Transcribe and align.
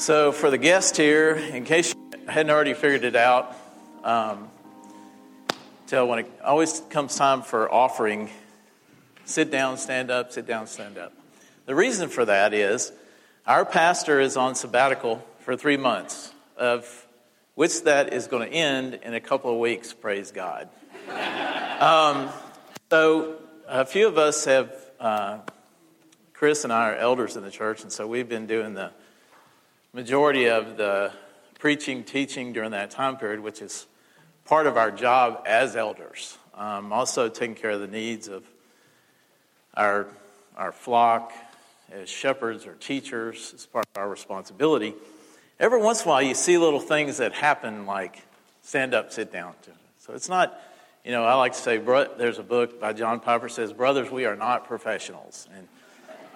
So, 0.00 0.32
for 0.32 0.50
the 0.50 0.56
guest 0.56 0.96
here, 0.96 1.34
in 1.34 1.64
case 1.64 1.94
you 1.94 2.20
hadn't 2.26 2.50
already 2.50 2.72
figured 2.72 3.04
it 3.04 3.16
out, 3.16 3.54
um, 4.02 4.48
tell 5.88 6.08
when 6.08 6.20
it 6.20 6.32
always 6.42 6.80
comes 6.88 7.16
time 7.16 7.42
for 7.42 7.70
offering, 7.70 8.30
sit 9.26 9.50
down, 9.50 9.76
stand 9.76 10.10
up, 10.10 10.32
sit 10.32 10.46
down, 10.46 10.68
stand 10.68 10.96
up. 10.96 11.12
The 11.66 11.74
reason 11.74 12.08
for 12.08 12.24
that 12.24 12.54
is 12.54 12.92
our 13.46 13.66
pastor 13.66 14.20
is 14.20 14.38
on 14.38 14.54
sabbatical 14.54 15.22
for 15.40 15.54
three 15.54 15.76
months, 15.76 16.32
of 16.56 17.06
which 17.54 17.82
that 17.82 18.14
is 18.14 18.26
going 18.26 18.48
to 18.48 18.56
end 18.56 19.00
in 19.02 19.12
a 19.12 19.20
couple 19.20 19.52
of 19.52 19.58
weeks, 19.58 19.92
praise 19.92 20.32
God. 20.32 20.70
um, 21.78 22.30
so, 22.90 23.36
a 23.68 23.84
few 23.84 24.08
of 24.08 24.16
us 24.16 24.46
have, 24.46 24.74
uh, 24.98 25.40
Chris 26.32 26.64
and 26.64 26.72
I 26.72 26.88
are 26.88 26.96
elders 26.96 27.36
in 27.36 27.42
the 27.42 27.50
church, 27.50 27.82
and 27.82 27.92
so 27.92 28.06
we've 28.06 28.30
been 28.30 28.46
doing 28.46 28.72
the 28.72 28.92
majority 29.92 30.48
of 30.48 30.76
the 30.76 31.12
preaching, 31.58 32.04
teaching 32.04 32.52
during 32.52 32.70
that 32.70 32.90
time 32.90 33.16
period, 33.16 33.40
which 33.40 33.60
is 33.60 33.86
part 34.44 34.66
of 34.66 34.76
our 34.76 34.90
job 34.90 35.42
as 35.46 35.76
elders. 35.76 36.38
Um, 36.54 36.92
also, 36.92 37.28
taking 37.28 37.54
care 37.54 37.70
of 37.70 37.80
the 37.80 37.86
needs 37.86 38.28
of 38.28 38.44
our, 39.74 40.06
our 40.56 40.72
flock 40.72 41.32
as 41.90 42.08
shepherds 42.08 42.66
or 42.66 42.74
teachers 42.74 43.52
is 43.54 43.66
part 43.66 43.86
of 43.94 44.00
our 44.00 44.08
responsibility. 44.08 44.94
Every 45.58 45.80
once 45.80 46.02
in 46.02 46.08
a 46.08 46.10
while, 46.10 46.22
you 46.22 46.34
see 46.34 46.56
little 46.58 46.80
things 46.80 47.18
that 47.18 47.32
happen 47.32 47.86
like 47.86 48.22
stand 48.62 48.94
up, 48.94 49.12
sit 49.12 49.32
down. 49.32 49.54
So 49.98 50.14
it's 50.14 50.28
not, 50.28 50.58
you 51.04 51.12
know, 51.12 51.24
I 51.24 51.34
like 51.34 51.52
to 51.52 51.58
say, 51.58 51.78
there's 51.78 52.38
a 52.38 52.42
book 52.42 52.80
by 52.80 52.92
John 52.92 53.20
Piper 53.20 53.48
says, 53.48 53.72
Brothers, 53.72 54.10
we 54.10 54.24
are 54.24 54.36
not 54.36 54.66
professionals. 54.66 55.48
And, 55.54 55.68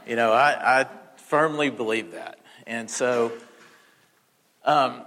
you 0.07 0.17
know, 0.17 0.33
I, 0.33 0.81
I 0.81 0.87
firmly 1.17 1.71
believe 1.71 2.13
that. 2.13 2.39
And 2.67 2.91
so 2.91 3.31
um, 4.65 5.03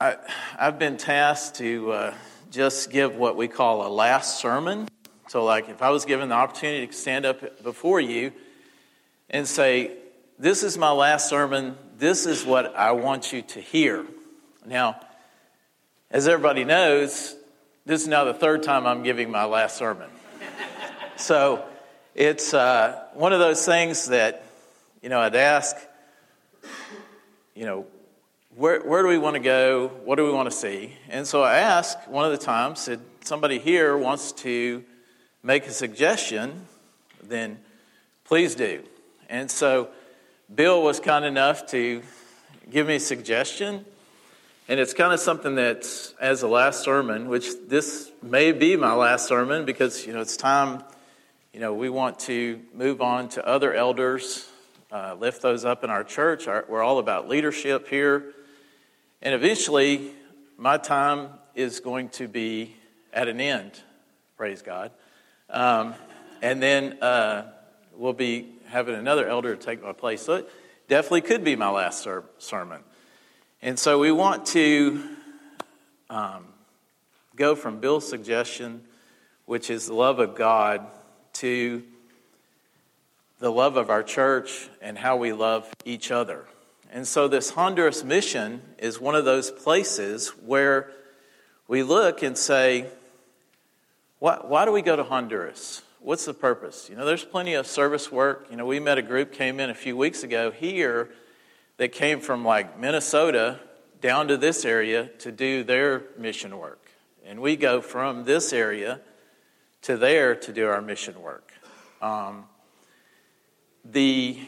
I, 0.00 0.16
have 0.56 0.78
been 0.78 0.96
tasked 0.96 1.56
to 1.56 1.90
uh, 1.90 2.14
just 2.52 2.90
give 2.90 3.16
what 3.16 3.36
we 3.36 3.48
call 3.48 3.84
a 3.84 3.90
last 3.90 4.38
sermon. 4.38 4.86
So, 5.28 5.42
like, 5.42 5.68
if 5.68 5.82
I 5.82 5.90
was 5.90 6.04
given 6.04 6.28
the 6.28 6.36
opportunity 6.36 6.86
to 6.86 6.92
stand 6.92 7.26
up 7.26 7.64
before 7.64 8.00
you 8.00 8.32
and 9.30 9.48
say, 9.48 9.96
This 10.38 10.62
is 10.62 10.78
my 10.78 10.92
last 10.92 11.28
sermon, 11.28 11.76
this 11.98 12.26
is 12.26 12.44
what 12.44 12.76
I 12.76 12.92
want 12.92 13.32
you 13.32 13.42
to 13.42 13.60
hear. 13.60 14.06
Now, 14.64 15.00
as 16.10 16.28
everybody 16.28 16.62
knows, 16.62 17.34
this 17.84 18.02
is 18.02 18.08
now 18.08 18.22
the 18.22 18.34
third 18.34 18.62
time 18.62 18.86
I'm 18.86 19.02
giving 19.02 19.28
my 19.28 19.44
last 19.44 19.76
sermon. 19.76 20.10
so, 21.16 21.64
it's 22.14 22.54
uh, 22.54 23.06
one 23.14 23.32
of 23.32 23.40
those 23.40 23.66
things 23.66 24.06
that, 24.06 24.44
you 25.02 25.08
know, 25.08 25.18
I'd 25.18 25.34
ask, 25.34 25.76
you 27.54 27.64
know, 27.64 27.86
where, 28.56 28.80
where 28.80 29.02
do 29.02 29.08
we 29.08 29.18
want 29.18 29.34
to 29.34 29.40
go? 29.40 29.88
What 30.04 30.16
do 30.16 30.24
we 30.24 30.32
want 30.32 30.50
to 30.50 30.56
see? 30.56 30.92
And 31.08 31.26
so 31.26 31.42
I 31.42 31.58
asked 31.58 32.08
one 32.08 32.24
of 32.24 32.32
the 32.32 32.38
times, 32.38 32.80
said, 32.80 33.00
somebody 33.24 33.58
here 33.58 33.96
wants 33.96 34.32
to 34.32 34.84
make 35.42 35.66
a 35.66 35.70
suggestion, 35.70 36.66
then 37.22 37.58
please 38.24 38.54
do. 38.54 38.82
And 39.28 39.50
so 39.50 39.88
Bill 40.54 40.82
was 40.82 41.00
kind 41.00 41.24
enough 41.24 41.66
to 41.68 42.02
give 42.70 42.86
me 42.86 42.96
a 42.96 43.00
suggestion. 43.00 43.84
And 44.68 44.80
it's 44.80 44.94
kind 44.94 45.12
of 45.12 45.20
something 45.20 45.54
that's 45.54 46.14
as 46.20 46.42
a 46.42 46.48
last 46.48 46.82
sermon, 46.82 47.28
which 47.28 47.48
this 47.68 48.10
may 48.22 48.52
be 48.52 48.76
my 48.76 48.94
last 48.94 49.26
sermon 49.26 49.64
because, 49.64 50.06
you 50.06 50.12
know, 50.12 50.20
it's 50.20 50.36
time, 50.36 50.82
you 51.52 51.60
know, 51.60 51.74
we 51.74 51.90
want 51.90 52.18
to 52.20 52.60
move 52.72 53.02
on 53.02 53.28
to 53.30 53.46
other 53.46 53.74
elders, 53.74 54.48
uh, 54.94 55.16
lift 55.18 55.42
those 55.42 55.64
up 55.64 55.82
in 55.82 55.90
our 55.90 56.04
church. 56.04 56.46
Our, 56.46 56.64
we're 56.68 56.82
all 56.82 57.00
about 57.00 57.28
leadership 57.28 57.88
here. 57.88 58.32
And 59.20 59.34
eventually, 59.34 60.12
my 60.56 60.78
time 60.78 61.30
is 61.56 61.80
going 61.80 62.10
to 62.10 62.28
be 62.28 62.76
at 63.12 63.26
an 63.26 63.40
end, 63.40 63.72
praise 64.36 64.62
God. 64.62 64.92
Um, 65.50 65.94
and 66.42 66.62
then 66.62 67.02
uh, 67.02 67.50
we'll 67.96 68.12
be 68.12 68.46
having 68.68 68.94
another 68.94 69.26
elder 69.26 69.56
take 69.56 69.82
my 69.82 69.92
place. 69.92 70.22
So 70.22 70.34
it 70.34 70.50
definitely 70.86 71.22
could 71.22 71.42
be 71.42 71.56
my 71.56 71.70
last 71.70 72.04
ser- 72.04 72.24
sermon. 72.38 72.80
And 73.62 73.76
so 73.76 73.98
we 73.98 74.12
want 74.12 74.46
to 74.46 75.02
um, 76.08 76.44
go 77.34 77.56
from 77.56 77.80
Bill's 77.80 78.08
suggestion, 78.08 78.84
which 79.44 79.70
is 79.70 79.88
the 79.88 79.94
love 79.94 80.20
of 80.20 80.36
God, 80.36 80.86
to 81.34 81.82
the 83.44 83.52
love 83.52 83.76
of 83.76 83.90
our 83.90 84.02
church 84.02 84.70
and 84.80 84.96
how 84.96 85.18
we 85.18 85.30
love 85.34 85.70
each 85.84 86.10
other. 86.10 86.46
And 86.90 87.06
so, 87.06 87.28
this 87.28 87.50
Honduras 87.50 88.02
mission 88.02 88.62
is 88.78 88.98
one 88.98 89.14
of 89.14 89.26
those 89.26 89.50
places 89.50 90.28
where 90.28 90.90
we 91.68 91.82
look 91.82 92.22
and 92.22 92.38
say, 92.38 92.86
why, 94.18 94.38
why, 94.40 94.64
do 94.64 94.72
we 94.72 94.80
go 94.80 94.96
to 94.96 95.04
Honduras? 95.04 95.82
What's 96.00 96.24
the 96.24 96.32
purpose? 96.32 96.88
You 96.88 96.96
know, 96.96 97.04
there's 97.04 97.22
plenty 97.22 97.52
of 97.52 97.66
service 97.66 98.10
work. 98.10 98.46
You 98.50 98.56
know, 98.56 98.64
we 98.64 98.80
met 98.80 98.96
a 98.96 99.02
group 99.02 99.30
came 99.30 99.60
in 99.60 99.68
a 99.68 99.74
few 99.74 99.94
weeks 99.94 100.22
ago 100.22 100.50
here 100.50 101.10
that 101.76 101.92
came 101.92 102.20
from 102.20 102.46
like 102.46 102.78
Minnesota 102.80 103.60
down 104.00 104.28
to 104.28 104.38
this 104.38 104.64
area 104.64 105.08
to 105.18 105.30
do 105.30 105.64
their 105.64 106.04
mission 106.16 106.56
work. 106.56 106.88
And 107.26 107.40
we 107.40 107.56
go 107.56 107.82
from 107.82 108.24
this 108.24 108.54
area 108.54 109.02
to 109.82 109.98
there 109.98 110.34
to 110.34 110.50
do 110.50 110.66
our 110.66 110.80
mission 110.80 111.20
work. 111.20 111.52
Um, 112.00 112.46
the 113.84 114.38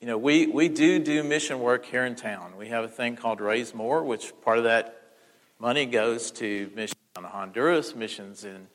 you 0.00 0.06
know, 0.06 0.18
we, 0.18 0.46
we 0.46 0.68
do 0.68 0.98
do 0.98 1.24
mission 1.24 1.58
work 1.58 1.86
here 1.86 2.04
in 2.04 2.14
town. 2.14 2.56
We 2.56 2.68
have 2.68 2.84
a 2.84 2.88
thing 2.88 3.16
called 3.16 3.40
Raise 3.40 3.74
More, 3.74 4.04
which 4.04 4.32
part 4.42 4.58
of 4.58 4.64
that 4.64 5.02
money 5.58 5.86
goes 5.86 6.30
to 6.32 6.70
missions 6.74 7.00
in 7.16 7.24
Honduras, 7.24 7.94
missions 7.94 8.44
in, 8.44 8.68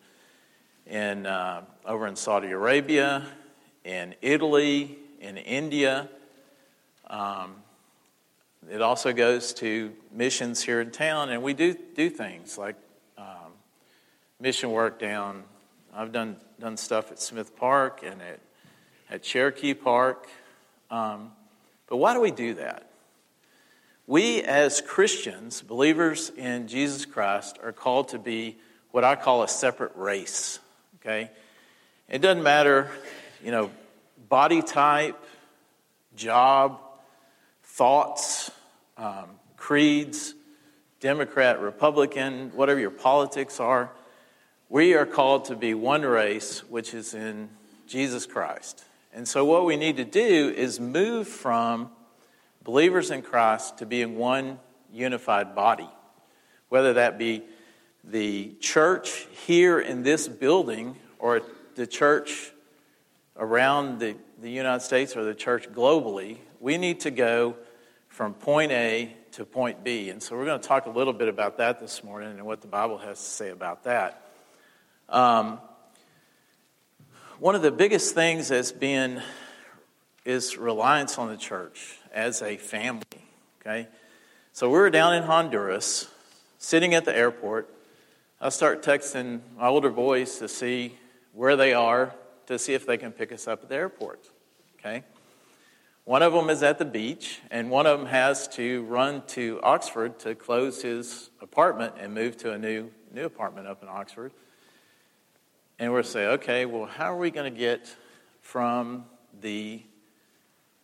in 0.88 1.26
uh, 1.26 1.62
over 1.86 2.08
in 2.08 2.16
Saudi 2.16 2.50
Arabia, 2.50 3.26
in 3.84 4.16
Italy, 4.22 4.98
in 5.20 5.38
India. 5.38 6.10
Um, 7.08 7.56
it 8.70 8.82
also 8.82 9.14
goes 9.14 9.54
to 9.54 9.94
missions 10.12 10.62
here 10.62 10.82
in 10.82 10.92
town, 10.92 11.30
and 11.30 11.44
we 11.44 11.54
do 11.54 11.76
do 11.96 12.10
things 12.10 12.58
like 12.58 12.76
um, 13.18 13.54
mission 14.40 14.72
work 14.72 15.00
down. 15.00 15.44
I've 15.94 16.12
done 16.12 16.38
done 16.60 16.78
stuff 16.78 17.12
at 17.12 17.22
Smith 17.22 17.56
Park 17.56 18.02
and 18.04 18.22
at 18.22 18.40
at 19.12 19.22
Cherokee 19.22 19.74
Park. 19.74 20.28
Um, 20.90 21.32
but 21.88 21.98
why 21.98 22.14
do 22.14 22.22
we 22.22 22.32
do 22.32 22.56
that? 22.56 22.88
We, 24.08 24.42
as 24.42 24.82
Christians, 24.82 25.62
believers 25.62 26.32
in 26.36 26.68
Jesus 26.68 27.06
Christ, 27.06 27.60
are 27.62 27.72
called 27.72 28.10
to 28.10 28.20
be 28.20 28.58
what 28.92 29.04
I 29.04 29.16
call 29.16 29.44
a 29.44 29.48
separate 29.48 29.96
race. 29.96 30.60
Okay? 31.00 31.30
It 32.10 32.20
doesn't 32.22 32.44
matter, 32.44 32.90
you 33.44 33.52
know, 33.52 33.70
body 34.28 34.62
type, 34.62 35.22
job, 36.16 36.80
thoughts, 37.64 38.52
um, 38.98 39.26
creeds, 39.58 40.34
Democrat, 41.00 41.62
Republican, 41.62 42.52
whatever 42.54 42.80
your 42.80 42.92
politics 42.92 43.60
are. 43.60 43.92
We 44.70 44.94
are 44.94 45.06
called 45.06 45.46
to 45.46 45.56
be 45.56 45.74
one 45.74 46.04
race, 46.04 46.64
which 46.70 46.94
is 46.94 47.14
in 47.14 47.50
Jesus 47.88 48.26
Christ. 48.26 48.84
And 49.14 49.28
so, 49.28 49.44
what 49.44 49.66
we 49.66 49.76
need 49.76 49.98
to 49.98 50.06
do 50.06 50.54
is 50.56 50.80
move 50.80 51.28
from 51.28 51.90
believers 52.64 53.12
in 53.12 53.22
Christ 53.22 53.80
to 53.80 53.86
being 53.86 54.16
one 54.16 54.58
unified 54.94 55.54
body, 55.54 55.90
whether 56.70 56.94
that 56.94 57.18
be 57.18 57.44
the 58.06 58.54
church 58.62 59.28
here 59.46 59.82
in 59.82 60.04
this 60.04 60.30
building 60.30 60.96
or 61.20 61.42
the 61.76 61.86
church 61.86 62.52
around 63.36 64.00
the, 64.00 64.16
the 64.42 64.50
United 64.50 64.82
States 64.82 65.18
or 65.18 65.26
the 65.26 65.36
church 65.36 65.70
globally. 65.70 66.38
We 66.62 66.78
need 66.78 67.02
to 67.02 67.12
go 67.12 67.58
from 68.08 68.34
point 68.34 68.72
A 68.72 69.14
to 69.34 69.46
point 69.46 69.84
B. 69.84 70.10
And 70.10 70.24
so, 70.24 70.38
we're 70.38 70.46
going 70.46 70.62
to 70.62 70.68
talk 70.68 70.86
a 70.86 70.90
little 70.90 71.14
bit 71.14 71.28
about 71.28 71.58
that 71.58 71.82
this 71.82 72.02
morning 72.02 72.30
and 72.30 72.46
what 72.46 72.62
the 72.62 72.68
Bible 72.68 72.98
has 73.00 73.20
to 73.20 73.30
say 73.30 73.50
about 73.50 73.84
that. 73.84 74.26
Um, 75.10 75.60
one 77.42 77.56
of 77.56 77.64
the 77.64 77.72
biggest 77.72 78.14
things 78.14 78.50
that's 78.50 78.72
been 78.72 79.20
is 80.26 80.58
reliance 80.58 81.18
on 81.18 81.28
the 81.28 81.36
church 81.36 81.98
as 82.14 82.44
a 82.44 82.56
family. 82.56 83.02
Okay? 83.60 83.88
So 84.54 84.70
we 84.70 84.78
were 84.78 84.92
down 84.92 85.16
in 85.16 85.24
Honduras, 85.24 86.08
sitting 86.60 86.94
at 86.94 87.04
the 87.04 87.18
airport. 87.18 87.68
I 88.40 88.50
start 88.50 88.84
texting 88.84 89.40
my 89.58 89.70
older 89.70 89.90
boys 89.90 90.38
to 90.38 90.48
see 90.48 91.00
where 91.34 91.56
they 91.56 91.74
are, 91.74 92.14
to 92.46 92.60
see 92.60 92.76
if 92.76 92.86
they 92.86 93.00
can 93.00 93.12
pick 93.12 93.32
us 93.32 93.48
up 93.48 93.64
at 93.64 93.70
the 93.70 93.76
airport. 93.76 94.30
Okay? 94.78 95.04
One 96.06 96.22
of 96.22 96.34
them 96.34 96.48
is 96.52 96.62
at 96.62 96.78
the 96.78 96.86
beach, 96.86 97.40
and 97.50 97.72
one 97.72 97.88
of 97.88 97.98
them 97.98 98.08
has 98.10 98.48
to 98.50 98.84
run 98.84 99.24
to 99.30 99.60
Oxford 99.64 100.20
to 100.20 100.36
close 100.36 100.84
his 100.84 101.32
apartment 101.42 101.96
and 102.00 102.14
move 102.14 102.38
to 102.38 102.52
a 102.52 102.60
new, 102.60 102.92
new 103.12 103.26
apartment 103.26 103.66
up 103.66 103.82
in 103.82 103.90
Oxford. 103.90 104.32
And 105.82 105.92
we're 105.92 106.04
say, 106.04 106.28
okay, 106.28 106.68
well, 106.68 106.86
how 106.86 107.12
are 107.12 107.18
we 107.18 107.32
going 107.32 107.52
to 107.52 107.60
get 107.60 107.96
from 108.42 109.06
the 109.42 109.82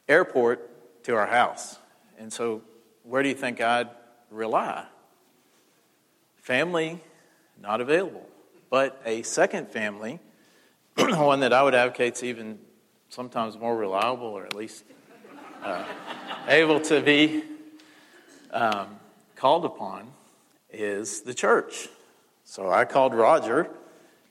airport 0.07 1.03
to 1.03 1.15
our 1.15 1.27
house? 1.27 1.77
And 2.17 2.33
so, 2.33 2.63
where 3.03 3.21
do 3.21 3.29
you 3.29 3.35
think 3.35 3.61
I'd 3.61 3.91
rely? 4.31 4.85
Family, 6.37 6.99
not 7.61 7.79
available. 7.79 8.27
But 8.71 8.99
a 9.05 9.21
second 9.21 9.69
family, 9.69 10.19
one 10.97 11.41
that 11.41 11.53
I 11.53 11.61
would 11.61 11.75
advocate 11.75 12.15
is 12.15 12.23
even 12.23 12.57
sometimes 13.09 13.55
more 13.55 13.77
reliable 13.77 14.25
or 14.25 14.47
at 14.47 14.55
least 14.55 14.83
uh, 15.63 15.85
able 16.47 16.79
to 16.79 17.01
be 17.01 17.43
um, 18.49 18.95
called 19.35 19.63
upon, 19.63 20.11
is 20.73 21.21
the 21.21 21.35
church. 21.35 21.87
So 22.45 22.71
I 22.71 22.85
called 22.85 23.13
Roger. 23.13 23.69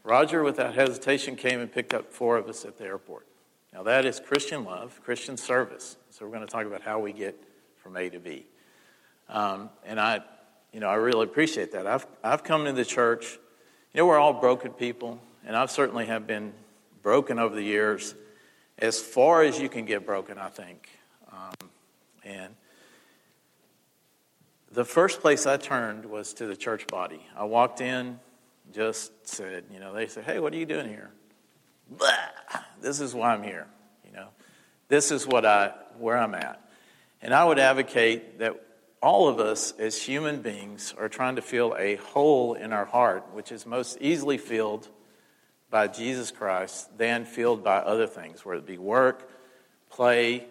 Roger, 0.06 0.44
without 0.44 0.76
hesitation, 0.76 1.34
came 1.34 1.58
and 1.58 1.70
picked 1.70 1.92
up 1.92 2.12
four 2.12 2.36
of 2.36 2.48
us 2.48 2.64
at 2.64 2.78
the 2.78 2.84
airport. 2.84 3.26
Now, 3.72 3.82
that 3.82 4.04
is 4.04 4.20
Christian 4.20 4.64
love, 4.64 5.00
Christian 5.02 5.36
service. 5.36 5.96
So, 6.10 6.24
we're 6.24 6.30
going 6.30 6.46
to 6.46 6.50
talk 6.50 6.64
about 6.64 6.80
how 6.80 7.00
we 7.00 7.12
get 7.12 7.36
from 7.82 7.96
A 7.96 8.08
to 8.10 8.20
B. 8.20 8.46
Um, 9.28 9.68
and 9.84 9.98
I, 9.98 10.20
you 10.72 10.78
know, 10.78 10.88
I 10.88 10.94
really 10.94 11.24
appreciate 11.24 11.72
that. 11.72 11.88
I've, 11.88 12.06
I've 12.22 12.44
come 12.44 12.66
to 12.66 12.72
the 12.72 12.84
church, 12.84 13.32
you 13.92 13.98
know, 13.98 14.06
we're 14.06 14.18
all 14.18 14.32
broken 14.32 14.70
people, 14.70 15.18
and 15.44 15.56
I've 15.56 15.72
certainly 15.72 16.06
have 16.06 16.24
been 16.24 16.52
broken 17.02 17.40
over 17.40 17.56
the 17.56 17.64
years 17.64 18.14
as 18.78 19.00
far 19.00 19.42
as 19.42 19.58
you 19.58 19.68
can 19.68 19.86
get 19.86 20.06
broken, 20.06 20.38
I 20.38 20.50
think. 20.50 20.88
Um, 21.32 21.70
and 22.24 22.54
the 24.70 24.84
first 24.84 25.20
place 25.20 25.46
I 25.46 25.56
turned 25.56 26.04
was 26.06 26.32
to 26.34 26.46
the 26.46 26.56
church 26.56 26.86
body. 26.86 27.26
I 27.36 27.44
walked 27.44 27.80
in, 27.80 28.20
just 28.72 29.26
said, 29.26 29.64
you 29.72 29.80
know, 29.80 29.92
they 29.92 30.06
said, 30.06 30.24
hey, 30.24 30.38
what 30.38 30.52
are 30.52 30.56
you 30.56 30.66
doing 30.66 30.88
here? 30.88 31.10
Blah! 31.88 32.08
This 32.80 33.00
is 33.00 33.14
why 33.14 33.32
I'm 33.32 33.42
here. 33.42 33.66
You 34.04 34.12
know, 34.12 34.28
this 34.88 35.10
is 35.10 35.26
what 35.26 35.44
I, 35.44 35.72
where 35.98 36.16
I'm 36.16 36.34
at. 36.34 36.60
And 37.22 37.32
I 37.32 37.44
would 37.44 37.58
advocate 37.58 38.38
that 38.40 38.60
all 39.02 39.28
of 39.28 39.40
us 39.40 39.72
as 39.78 40.00
human 40.00 40.42
beings 40.42 40.94
are 40.98 41.08
trying 41.08 41.36
to 41.36 41.42
fill 41.42 41.76
a 41.78 41.96
hole 41.96 42.54
in 42.54 42.72
our 42.72 42.84
heart, 42.84 43.24
which 43.32 43.52
is 43.52 43.66
most 43.66 43.98
easily 44.00 44.38
filled 44.38 44.88
by 45.70 45.86
Jesus 45.86 46.30
Christ 46.30 46.96
than 46.96 47.24
filled 47.24 47.62
by 47.62 47.78
other 47.78 48.06
things, 48.06 48.44
whether 48.44 48.58
it 48.58 48.66
be 48.66 48.78
work, 48.78 49.30
play, 49.90 50.46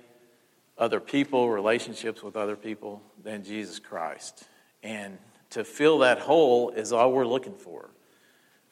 other 0.77 0.99
people, 0.99 1.49
relationships 1.49 2.21
with 2.21 2.35
other 2.35 2.55
people, 2.55 3.01
than 3.23 3.43
Jesus 3.43 3.79
Christ. 3.79 4.43
And 4.83 5.17
to 5.51 5.63
fill 5.63 5.99
that 5.99 6.19
hole 6.19 6.69
is 6.71 6.91
all 6.91 7.11
we're 7.11 7.25
looking 7.25 7.55
for 7.55 7.89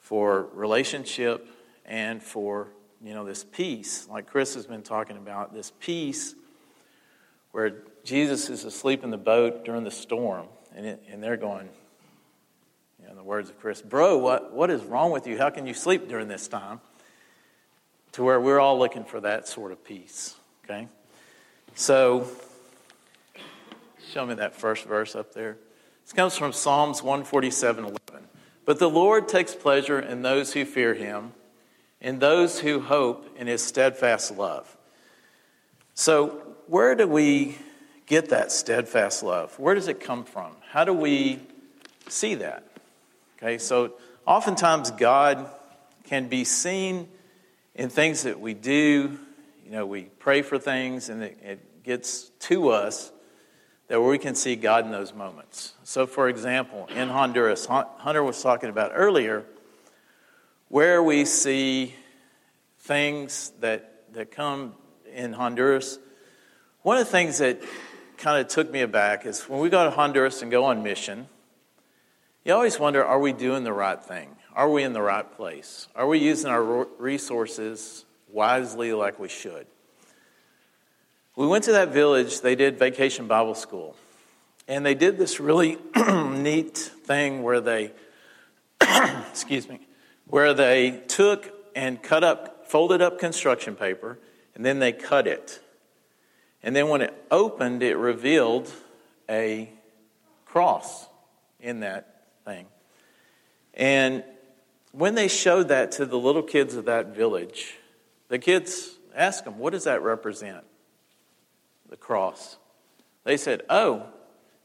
for 0.04 0.48
relationship 0.52 1.48
and 1.86 2.22
for 2.22 2.68
you 3.02 3.14
know 3.14 3.24
this 3.24 3.42
peace. 3.42 4.06
Like 4.08 4.26
chris 4.26 4.54
has 4.54 4.66
been 4.66 4.82
talking 4.82 5.16
about 5.16 5.54
this 5.54 5.72
peace 5.80 6.34
where 7.52 7.82
jesus 8.04 8.50
is 8.50 8.64
asleep 8.64 9.02
in 9.02 9.10
the 9.10 9.16
boat 9.16 9.64
during 9.64 9.82
the 9.82 9.90
storm. 9.90 10.46
And, 10.76 10.86
it, 10.86 11.02
and 11.08 11.22
they're 11.22 11.38
going 11.38 11.68
you 12.98 13.06
know, 13.06 13.12
in 13.12 13.16
the 13.16 13.22
words 13.22 13.48
of 13.48 13.58
chris 13.58 13.80
bro 13.80 14.18
what, 14.18 14.52
what 14.52 14.70
is 14.70 14.82
wrong 14.84 15.10
with 15.10 15.26
you? 15.26 15.38
How 15.38 15.48
can 15.48 15.66
you 15.66 15.74
sleep 15.74 16.06
during 16.06 16.28
this 16.28 16.48
time? 16.48 16.80
To 18.12 18.22
where 18.22 18.38
we're 18.38 18.60
all 18.60 18.78
looking 18.78 19.04
for 19.04 19.20
that 19.20 19.48
sort 19.48 19.72
of 19.72 19.82
peace 19.82 20.34
okay? 20.64 20.86
So 21.74 22.28
show 24.12 24.26
me 24.26 24.34
that 24.34 24.54
first 24.54 24.84
verse 24.84 25.16
up 25.16 25.32
there. 25.32 25.56
This 26.04 26.12
comes 26.12 26.36
from 26.36 26.52
psalms 26.52 27.02
147 27.02 27.84
11 27.84 28.28
but 28.64 28.78
the 28.78 28.88
Lord 28.88 29.28
takes 29.28 29.54
pleasure 29.54 29.98
in 29.98 30.22
those 30.22 30.52
who 30.52 30.64
fear 30.64 30.94
him, 30.94 31.32
in 32.00 32.18
those 32.18 32.60
who 32.60 32.80
hope 32.80 33.28
in 33.38 33.46
his 33.46 33.62
steadfast 33.62 34.36
love. 34.36 34.76
So, 35.94 36.42
where 36.66 36.94
do 36.94 37.06
we 37.06 37.56
get 38.06 38.30
that 38.30 38.50
steadfast 38.52 39.22
love? 39.22 39.58
Where 39.58 39.74
does 39.74 39.88
it 39.88 40.00
come 40.00 40.24
from? 40.24 40.52
How 40.70 40.84
do 40.84 40.92
we 40.92 41.40
see 42.08 42.36
that? 42.36 42.64
Okay, 43.38 43.58
so 43.58 43.92
oftentimes 44.26 44.90
God 44.92 45.48
can 46.04 46.28
be 46.28 46.44
seen 46.44 47.08
in 47.74 47.88
things 47.88 48.22
that 48.22 48.40
we 48.40 48.54
do. 48.54 49.18
You 49.64 49.70
know, 49.70 49.86
we 49.86 50.04
pray 50.18 50.42
for 50.42 50.58
things 50.58 51.08
and 51.08 51.22
it, 51.22 51.38
it 51.42 51.84
gets 51.84 52.30
to 52.40 52.70
us 52.70 53.12
that 53.94 54.00
we 54.00 54.18
can 54.18 54.34
see 54.34 54.56
God 54.56 54.84
in 54.84 54.90
those 54.90 55.14
moments. 55.14 55.74
So, 55.84 56.04
for 56.04 56.28
example, 56.28 56.88
in 56.96 57.08
Honduras, 57.08 57.64
Hunter 57.66 58.24
was 58.24 58.42
talking 58.42 58.68
about 58.68 58.90
earlier, 58.92 59.44
where 60.66 61.00
we 61.00 61.24
see 61.24 61.94
things 62.80 63.52
that, 63.60 64.12
that 64.14 64.32
come 64.32 64.74
in 65.14 65.32
Honduras. 65.32 66.00
One 66.82 66.96
of 66.96 67.06
the 67.06 67.12
things 67.12 67.38
that 67.38 67.62
kind 68.18 68.44
of 68.44 68.48
took 68.48 68.68
me 68.68 68.80
aback 68.80 69.26
is 69.26 69.48
when 69.48 69.60
we 69.60 69.68
go 69.68 69.84
to 69.84 69.90
Honduras 69.92 70.42
and 70.42 70.50
go 70.50 70.64
on 70.64 70.82
mission, 70.82 71.28
you 72.44 72.52
always 72.52 72.80
wonder 72.80 73.04
are 73.04 73.20
we 73.20 73.32
doing 73.32 73.62
the 73.62 73.72
right 73.72 74.02
thing? 74.02 74.34
Are 74.56 74.68
we 74.68 74.82
in 74.82 74.92
the 74.92 75.02
right 75.02 75.36
place? 75.36 75.86
Are 75.94 76.08
we 76.08 76.18
using 76.18 76.50
our 76.50 76.86
resources 76.98 78.04
wisely 78.28 78.92
like 78.92 79.20
we 79.20 79.28
should? 79.28 79.68
We 81.36 81.46
went 81.48 81.64
to 81.64 81.72
that 81.72 81.88
village, 81.88 82.40
they 82.42 82.54
did 82.54 82.78
vacation 82.78 83.26
Bible 83.26 83.54
school. 83.54 83.96
And 84.68 84.86
they 84.86 84.94
did 84.94 85.18
this 85.18 85.40
really 85.40 85.78
neat 85.96 86.78
thing 86.78 87.42
where 87.42 87.60
they, 87.60 87.92
excuse 88.80 89.68
me, 89.68 89.80
where 90.26 90.54
they 90.54 91.02
took 91.08 91.52
and 91.74 92.02
cut 92.02 92.22
up, 92.22 92.68
folded 92.68 93.02
up 93.02 93.18
construction 93.18 93.74
paper, 93.74 94.18
and 94.54 94.64
then 94.64 94.78
they 94.78 94.92
cut 94.92 95.26
it. 95.26 95.60
And 96.62 96.74
then 96.74 96.88
when 96.88 97.02
it 97.02 97.12
opened, 97.30 97.82
it 97.82 97.96
revealed 97.96 98.72
a 99.28 99.68
cross 100.46 101.08
in 101.60 101.80
that 101.80 102.22
thing. 102.44 102.66
And 103.74 104.22
when 104.92 105.16
they 105.16 105.28
showed 105.28 105.68
that 105.68 105.92
to 105.92 106.06
the 106.06 106.16
little 106.16 106.42
kids 106.42 106.76
of 106.76 106.84
that 106.84 107.08
village, 107.14 107.74
the 108.28 108.38
kids 108.38 108.96
asked 109.14 109.44
them, 109.44 109.58
What 109.58 109.72
does 109.72 109.84
that 109.84 110.02
represent? 110.02 110.64
The 111.94 111.98
cross. 111.98 112.58
They 113.22 113.36
said, 113.36 113.62
Oh, 113.70 114.04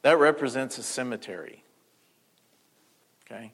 that 0.01 0.17
represents 0.17 0.79
a 0.79 0.83
cemetery. 0.83 1.63
Okay? 3.23 3.51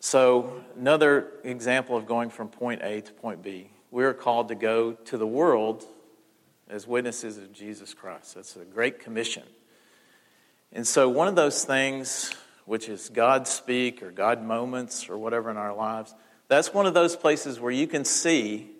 So, 0.00 0.64
another 0.76 1.28
example 1.44 1.96
of 1.96 2.04
going 2.04 2.30
from 2.30 2.48
point 2.48 2.82
A 2.82 3.00
to 3.00 3.12
point 3.12 3.44
B. 3.44 3.70
We 3.92 4.02
are 4.02 4.12
called 4.12 4.48
to 4.48 4.56
go 4.56 4.94
to 4.94 5.16
the 5.16 5.26
world 5.26 5.84
as 6.68 6.84
witnesses 6.84 7.38
of 7.38 7.52
Jesus 7.52 7.94
Christ. 7.94 8.34
That's 8.34 8.56
a 8.56 8.64
great 8.64 8.98
commission. 8.98 9.44
And 10.72 10.84
so, 10.84 11.08
one 11.08 11.28
of 11.28 11.36
those 11.36 11.64
things, 11.64 12.34
which 12.64 12.88
is 12.88 13.08
God 13.08 13.46
speak 13.46 14.02
or 14.02 14.10
God 14.10 14.42
moments 14.42 15.08
or 15.08 15.16
whatever 15.16 15.48
in 15.48 15.56
our 15.56 15.76
lives, 15.76 16.12
that's 16.48 16.74
one 16.74 16.86
of 16.86 16.94
those 16.94 17.14
places 17.14 17.60
where 17.60 17.70
you 17.70 17.86
can 17.86 18.04
see 18.04 18.72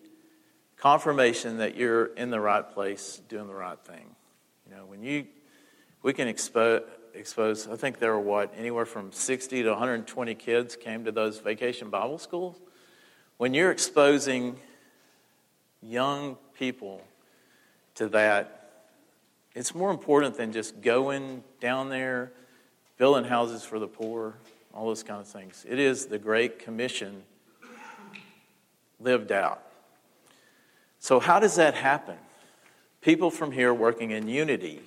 confirmation 0.76 1.58
that 1.58 1.76
you're 1.76 2.06
in 2.06 2.30
the 2.30 2.40
right 2.40 2.68
place, 2.68 3.20
doing 3.28 3.46
the 3.46 3.54
right 3.54 3.78
thing. 3.78 4.04
You 4.68 4.76
know, 4.76 4.86
when 4.86 5.02
you, 5.02 5.26
we 6.02 6.12
can 6.12 6.28
expose, 6.28 6.82
expose, 7.14 7.68
I 7.68 7.76
think 7.76 7.98
there 7.98 8.12
were 8.12 8.20
what, 8.20 8.52
anywhere 8.56 8.86
from 8.86 9.12
60 9.12 9.62
to 9.62 9.70
120 9.70 10.34
kids 10.34 10.76
came 10.76 11.04
to 11.04 11.12
those 11.12 11.38
vacation 11.38 11.90
Bible 11.90 12.18
schools. 12.18 12.56
When 13.38 13.54
you're 13.54 13.70
exposing 13.70 14.56
young 15.82 16.36
people 16.58 17.02
to 17.96 18.08
that, 18.08 18.56
it's 19.54 19.74
more 19.74 19.90
important 19.90 20.36
than 20.36 20.52
just 20.52 20.80
going 20.82 21.42
down 21.60 21.88
there, 21.88 22.32
building 22.98 23.24
houses 23.24 23.64
for 23.64 23.78
the 23.78 23.88
poor, 23.88 24.34
all 24.74 24.86
those 24.86 25.02
kind 25.02 25.20
of 25.20 25.26
things. 25.26 25.64
It 25.68 25.78
is 25.78 26.06
the 26.06 26.18
Great 26.18 26.58
Commission 26.58 27.22
lived 29.00 29.32
out. 29.32 29.62
So, 31.06 31.20
how 31.20 31.38
does 31.38 31.54
that 31.54 31.74
happen? 31.74 32.16
People 33.00 33.30
from 33.30 33.52
here 33.52 33.72
working 33.72 34.10
in 34.10 34.26
unity 34.26 34.80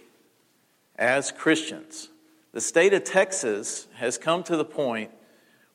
as 0.97 1.31
Christians. 1.31 2.09
The 2.51 2.59
state 2.59 2.93
of 2.93 3.05
Texas 3.05 3.87
has 3.95 4.17
come 4.17 4.43
to 4.43 4.57
the 4.57 4.65
point 4.65 5.11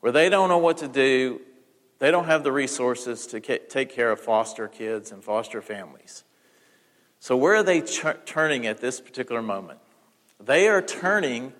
where 0.00 0.12
they 0.12 0.28
don't 0.28 0.50
know 0.50 0.58
what 0.58 0.76
to 0.78 0.86
do. 0.86 1.40
They 1.98 2.10
don't 2.10 2.26
have 2.26 2.44
the 2.44 2.52
resources 2.52 3.26
to 3.28 3.40
take 3.40 3.88
care 3.88 4.10
of 4.10 4.20
foster 4.20 4.68
kids 4.68 5.12
and 5.12 5.24
foster 5.24 5.62
families. 5.62 6.24
So, 7.20 7.38
where 7.38 7.54
are 7.54 7.62
they 7.62 7.80
ch- 7.80 8.04
turning 8.26 8.66
at 8.66 8.82
this 8.82 9.00
particular 9.00 9.40
moment? 9.40 9.78
They 10.38 10.68
are 10.68 10.82
turning 10.82 11.54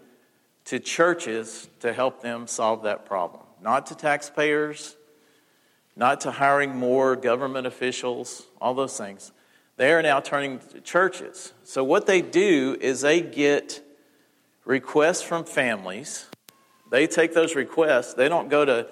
to 0.67 0.79
churches 0.79 1.71
to 1.81 1.95
help 1.95 2.21
them 2.21 2.47
solve 2.47 2.83
that 2.83 3.07
problem, 3.07 3.45
not 3.63 3.87
to 3.87 3.95
taxpayers, 3.95 4.95
not 5.97 6.21
to 6.23 6.31
hiring 6.31 6.75
more 6.75 7.17
government 7.17 7.67
officials, 7.67 8.47
all 8.61 8.75
those 8.75 8.97
things. 8.97 9.33
They 9.77 9.93
are 9.93 10.03
now 10.03 10.21
turning 10.21 10.61
to 10.71 10.81
churches. 10.81 11.53
So, 11.65 11.83
what 11.83 12.07
they 12.07 12.23
do 12.23 12.77
is 12.81 13.01
they 13.01 13.21
get 13.21 13.81
requests 14.65 15.23
from 15.23 15.45
families. 15.45 16.27
They 16.91 17.07
take 17.07 17.35
those 17.35 17.55
requests, 17.55 18.15
they 18.15 18.29
don't 18.29 18.49
go 18.49 18.65
to 18.65 18.89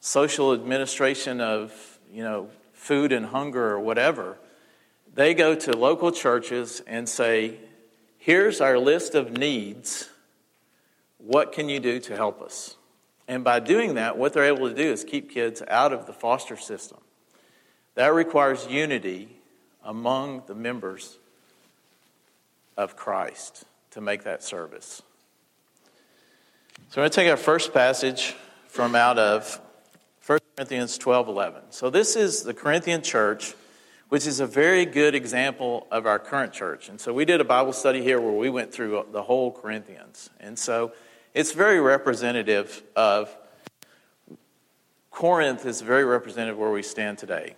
social 0.00 0.52
administration 0.52 1.40
of, 1.40 1.98
you 2.10 2.22
know, 2.22 2.48
food 2.72 3.12
and 3.12 3.26
hunger 3.26 3.70
or 3.70 3.80
whatever. 3.80 4.38
They 5.14 5.34
go 5.34 5.54
to 5.54 5.76
local 5.76 6.12
churches 6.12 6.82
and 6.86 7.08
say, 7.08 7.58
here's 8.16 8.60
our 8.60 8.78
list 8.78 9.14
of 9.14 9.36
needs. 9.36 10.08
What 11.18 11.52
can 11.52 11.68
you 11.68 11.80
do 11.80 12.00
to 12.00 12.16
help 12.16 12.40
us? 12.40 12.76
And 13.30 13.44
by 13.44 13.60
doing 13.60 13.94
that, 13.94 14.18
what 14.18 14.32
they're 14.32 14.52
able 14.52 14.68
to 14.68 14.74
do 14.74 14.90
is 14.90 15.04
keep 15.04 15.30
kids 15.30 15.62
out 15.68 15.92
of 15.92 16.06
the 16.06 16.12
foster 16.12 16.56
system. 16.56 16.98
That 17.94 18.12
requires 18.12 18.66
unity 18.66 19.28
among 19.84 20.42
the 20.48 20.54
members 20.56 21.16
of 22.76 22.96
Christ 22.96 23.66
to 23.92 24.00
make 24.00 24.24
that 24.24 24.42
service. 24.42 25.00
So 26.88 26.96
we're 26.96 27.02
going 27.02 27.10
to 27.10 27.14
take 27.14 27.30
our 27.30 27.36
first 27.36 27.72
passage 27.72 28.34
from 28.66 28.96
out 28.96 29.16
of 29.16 29.60
1 30.26 30.40
Corinthians 30.56 30.98
12 30.98 31.28
11. 31.28 31.62
So 31.70 31.88
this 31.88 32.16
is 32.16 32.42
the 32.42 32.52
Corinthian 32.52 33.00
church, 33.00 33.54
which 34.08 34.26
is 34.26 34.40
a 34.40 34.46
very 34.46 34.84
good 34.84 35.14
example 35.14 35.86
of 35.92 36.04
our 36.04 36.18
current 36.18 36.52
church. 36.52 36.88
And 36.88 37.00
so 37.00 37.14
we 37.14 37.24
did 37.24 37.40
a 37.40 37.44
Bible 37.44 37.74
study 37.74 38.02
here 38.02 38.20
where 38.20 38.32
we 38.32 38.50
went 38.50 38.72
through 38.72 39.06
the 39.12 39.22
whole 39.22 39.52
Corinthians. 39.52 40.30
And 40.40 40.58
so 40.58 40.90
it's 41.34 41.52
very 41.52 41.80
representative 41.80 42.82
of 42.96 43.34
Corinth 45.10 45.66
is 45.66 45.80
very 45.80 46.04
representative 46.04 46.58
where 46.58 46.70
we 46.70 46.82
stand 46.82 47.18
today. 47.18 47.54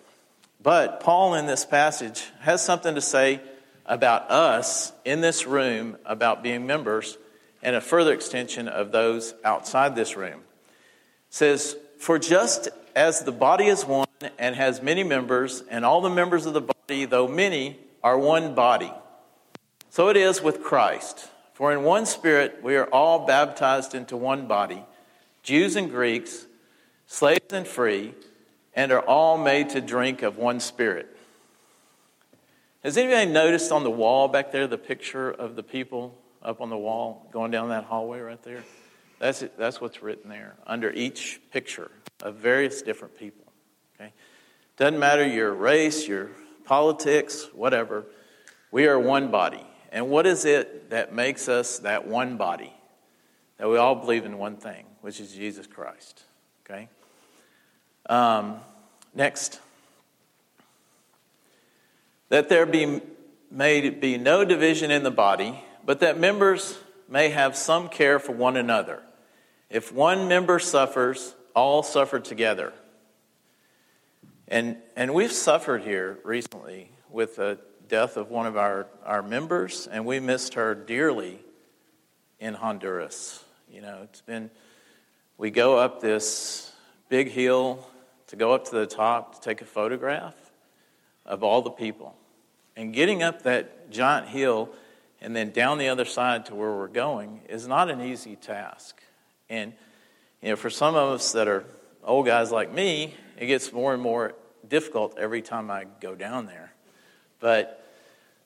But 0.62 1.00
Paul 1.00 1.34
in 1.34 1.46
this 1.46 1.64
passage 1.64 2.24
has 2.40 2.64
something 2.64 2.94
to 2.94 3.00
say 3.00 3.40
about 3.86 4.30
us 4.30 4.92
in 5.04 5.20
this 5.20 5.46
room 5.46 5.96
about 6.04 6.42
being 6.42 6.66
members 6.66 7.18
and 7.62 7.76
a 7.76 7.80
further 7.80 8.12
extension 8.12 8.68
of 8.68 8.92
those 8.92 9.34
outside 9.44 9.94
this 9.94 10.16
room. 10.16 10.40
It 10.40 10.40
says, 11.30 11.76
For 11.98 12.18
just 12.18 12.68
as 12.94 13.22
the 13.22 13.32
body 13.32 13.66
is 13.66 13.84
one 13.84 14.06
and 14.38 14.54
has 14.54 14.82
many 14.82 15.02
members, 15.02 15.62
and 15.68 15.84
all 15.84 16.00
the 16.00 16.10
members 16.10 16.46
of 16.46 16.54
the 16.54 16.60
body, 16.60 17.04
though 17.04 17.28
many, 17.28 17.78
are 18.02 18.18
one 18.18 18.54
body, 18.54 18.92
so 19.90 20.08
it 20.08 20.16
is 20.16 20.42
with 20.42 20.62
Christ. 20.62 21.28
For 21.52 21.72
in 21.72 21.82
one 21.82 22.06
spirit 22.06 22.60
we 22.62 22.76
are 22.76 22.86
all 22.86 23.26
baptized 23.26 23.94
into 23.94 24.16
one 24.16 24.46
body, 24.46 24.84
Jews 25.42 25.76
and 25.76 25.90
Greeks, 25.90 26.46
slaves 27.06 27.52
and 27.52 27.66
free 27.66 28.14
and 28.74 28.90
are 28.90 29.00
all 29.00 29.36
made 29.36 29.70
to 29.70 29.80
drink 29.80 30.22
of 30.22 30.38
one 30.38 30.60
spirit. 30.60 31.08
Has 32.82 32.96
anybody 32.96 33.30
noticed 33.30 33.70
on 33.70 33.84
the 33.84 33.90
wall 33.90 34.28
back 34.28 34.50
there 34.50 34.66
the 34.66 34.78
picture 34.78 35.30
of 35.30 35.54
the 35.54 35.62
people 35.62 36.18
up 36.42 36.60
on 36.60 36.70
the 36.70 36.76
wall 36.76 37.28
going 37.32 37.50
down 37.50 37.68
that 37.68 37.84
hallway 37.84 38.20
right 38.20 38.42
there? 38.42 38.64
That's, 39.18 39.42
it, 39.42 39.56
that's 39.56 39.80
what's 39.80 40.02
written 40.02 40.28
there 40.28 40.56
under 40.66 40.90
each 40.90 41.40
picture 41.52 41.90
of 42.22 42.36
various 42.36 42.82
different 42.82 43.16
people. 43.16 43.44
Okay? 43.94 44.12
Doesn't 44.76 44.98
matter 44.98 45.24
your 45.24 45.52
race, 45.52 46.08
your 46.08 46.30
politics, 46.64 47.46
whatever. 47.52 48.04
We 48.72 48.86
are 48.86 48.98
one 48.98 49.30
body. 49.30 49.64
And 49.92 50.08
what 50.08 50.26
is 50.26 50.44
it 50.44 50.90
that 50.90 51.14
makes 51.14 51.48
us 51.48 51.78
that 51.80 52.06
one 52.08 52.36
body? 52.38 52.72
That 53.58 53.68
we 53.68 53.76
all 53.76 53.94
believe 53.94 54.24
in 54.24 54.38
one 54.38 54.56
thing, 54.56 54.86
which 55.02 55.20
is 55.20 55.32
Jesus 55.32 55.66
Christ. 55.66 56.22
Okay? 56.64 56.88
Um, 58.06 58.56
next. 59.14 59.60
That 62.30 62.48
there 62.48 62.66
be 62.66 63.02
may 63.50 63.90
be 63.90 64.16
no 64.16 64.44
division 64.44 64.90
in 64.90 65.02
the 65.02 65.10
body, 65.10 65.62
but 65.84 66.00
that 66.00 66.18
members 66.18 66.78
may 67.06 67.28
have 67.28 67.54
some 67.54 67.88
care 67.88 68.18
for 68.18 68.32
one 68.32 68.56
another. 68.56 69.02
If 69.68 69.92
one 69.92 70.26
member 70.26 70.58
suffers, 70.58 71.34
all 71.54 71.82
suffer 71.82 72.18
together. 72.18 72.72
And, 74.48 74.78
and 74.96 75.12
we've 75.12 75.32
suffered 75.32 75.82
here 75.82 76.18
recently 76.24 76.90
with 77.10 77.36
the 77.36 77.58
death 77.92 78.16
of 78.16 78.30
one 78.30 78.46
of 78.46 78.56
our, 78.56 78.86
our 79.04 79.22
members, 79.22 79.86
and 79.86 80.06
we 80.06 80.18
missed 80.18 80.54
her 80.54 80.74
dearly 80.74 81.38
in 82.40 82.54
Honduras. 82.54 83.44
You 83.70 83.82
know, 83.82 84.00
it's 84.04 84.22
been, 84.22 84.50
we 85.36 85.50
go 85.50 85.76
up 85.76 86.00
this 86.00 86.72
big 87.10 87.28
hill 87.30 87.86
to 88.28 88.36
go 88.36 88.52
up 88.52 88.64
to 88.64 88.70
the 88.70 88.86
top 88.86 89.34
to 89.34 89.40
take 89.42 89.60
a 89.60 89.66
photograph 89.66 90.34
of 91.26 91.42
all 91.42 91.60
the 91.60 91.70
people. 91.70 92.16
And 92.76 92.94
getting 92.94 93.22
up 93.22 93.42
that 93.42 93.90
giant 93.90 94.28
hill 94.28 94.70
and 95.20 95.36
then 95.36 95.50
down 95.50 95.76
the 95.76 95.90
other 95.90 96.06
side 96.06 96.46
to 96.46 96.54
where 96.54 96.72
we're 96.72 96.88
going 96.88 97.42
is 97.50 97.68
not 97.68 97.90
an 97.90 98.00
easy 98.00 98.36
task. 98.36 99.02
And 99.50 99.74
you 100.40 100.48
know, 100.48 100.56
for 100.56 100.70
some 100.70 100.94
of 100.94 101.10
us 101.10 101.32
that 101.32 101.46
are 101.46 101.66
old 102.02 102.24
guys 102.24 102.50
like 102.50 102.72
me, 102.72 103.12
it 103.36 103.48
gets 103.48 103.70
more 103.70 103.92
and 103.92 104.02
more 104.02 104.32
difficult 104.66 105.18
every 105.18 105.42
time 105.42 105.70
I 105.70 105.84
go 106.00 106.14
down 106.14 106.46
there. 106.46 106.72
But 107.38 107.80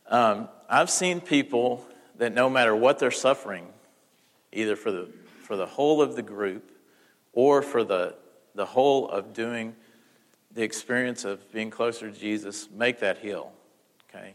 um, 0.08 0.48
I've 0.68 0.90
seen 0.90 1.20
people 1.20 1.84
that 2.18 2.32
no 2.32 2.48
matter 2.48 2.74
what 2.74 2.98
they're 2.98 3.10
suffering, 3.10 3.66
either 4.52 4.76
for 4.76 4.90
the 4.90 5.08
for 5.42 5.56
the 5.56 5.66
whole 5.66 6.02
of 6.02 6.16
the 6.16 6.22
group 6.22 6.72
or 7.32 7.62
for 7.62 7.84
the 7.84 8.14
the 8.54 8.66
whole 8.66 9.08
of 9.08 9.32
doing 9.32 9.74
the 10.52 10.62
experience 10.62 11.24
of 11.24 11.52
being 11.52 11.70
closer 11.70 12.10
to 12.10 12.18
Jesus, 12.18 12.68
make 12.70 13.00
that 13.00 13.18
hill. 13.18 13.52
Okay? 14.08 14.34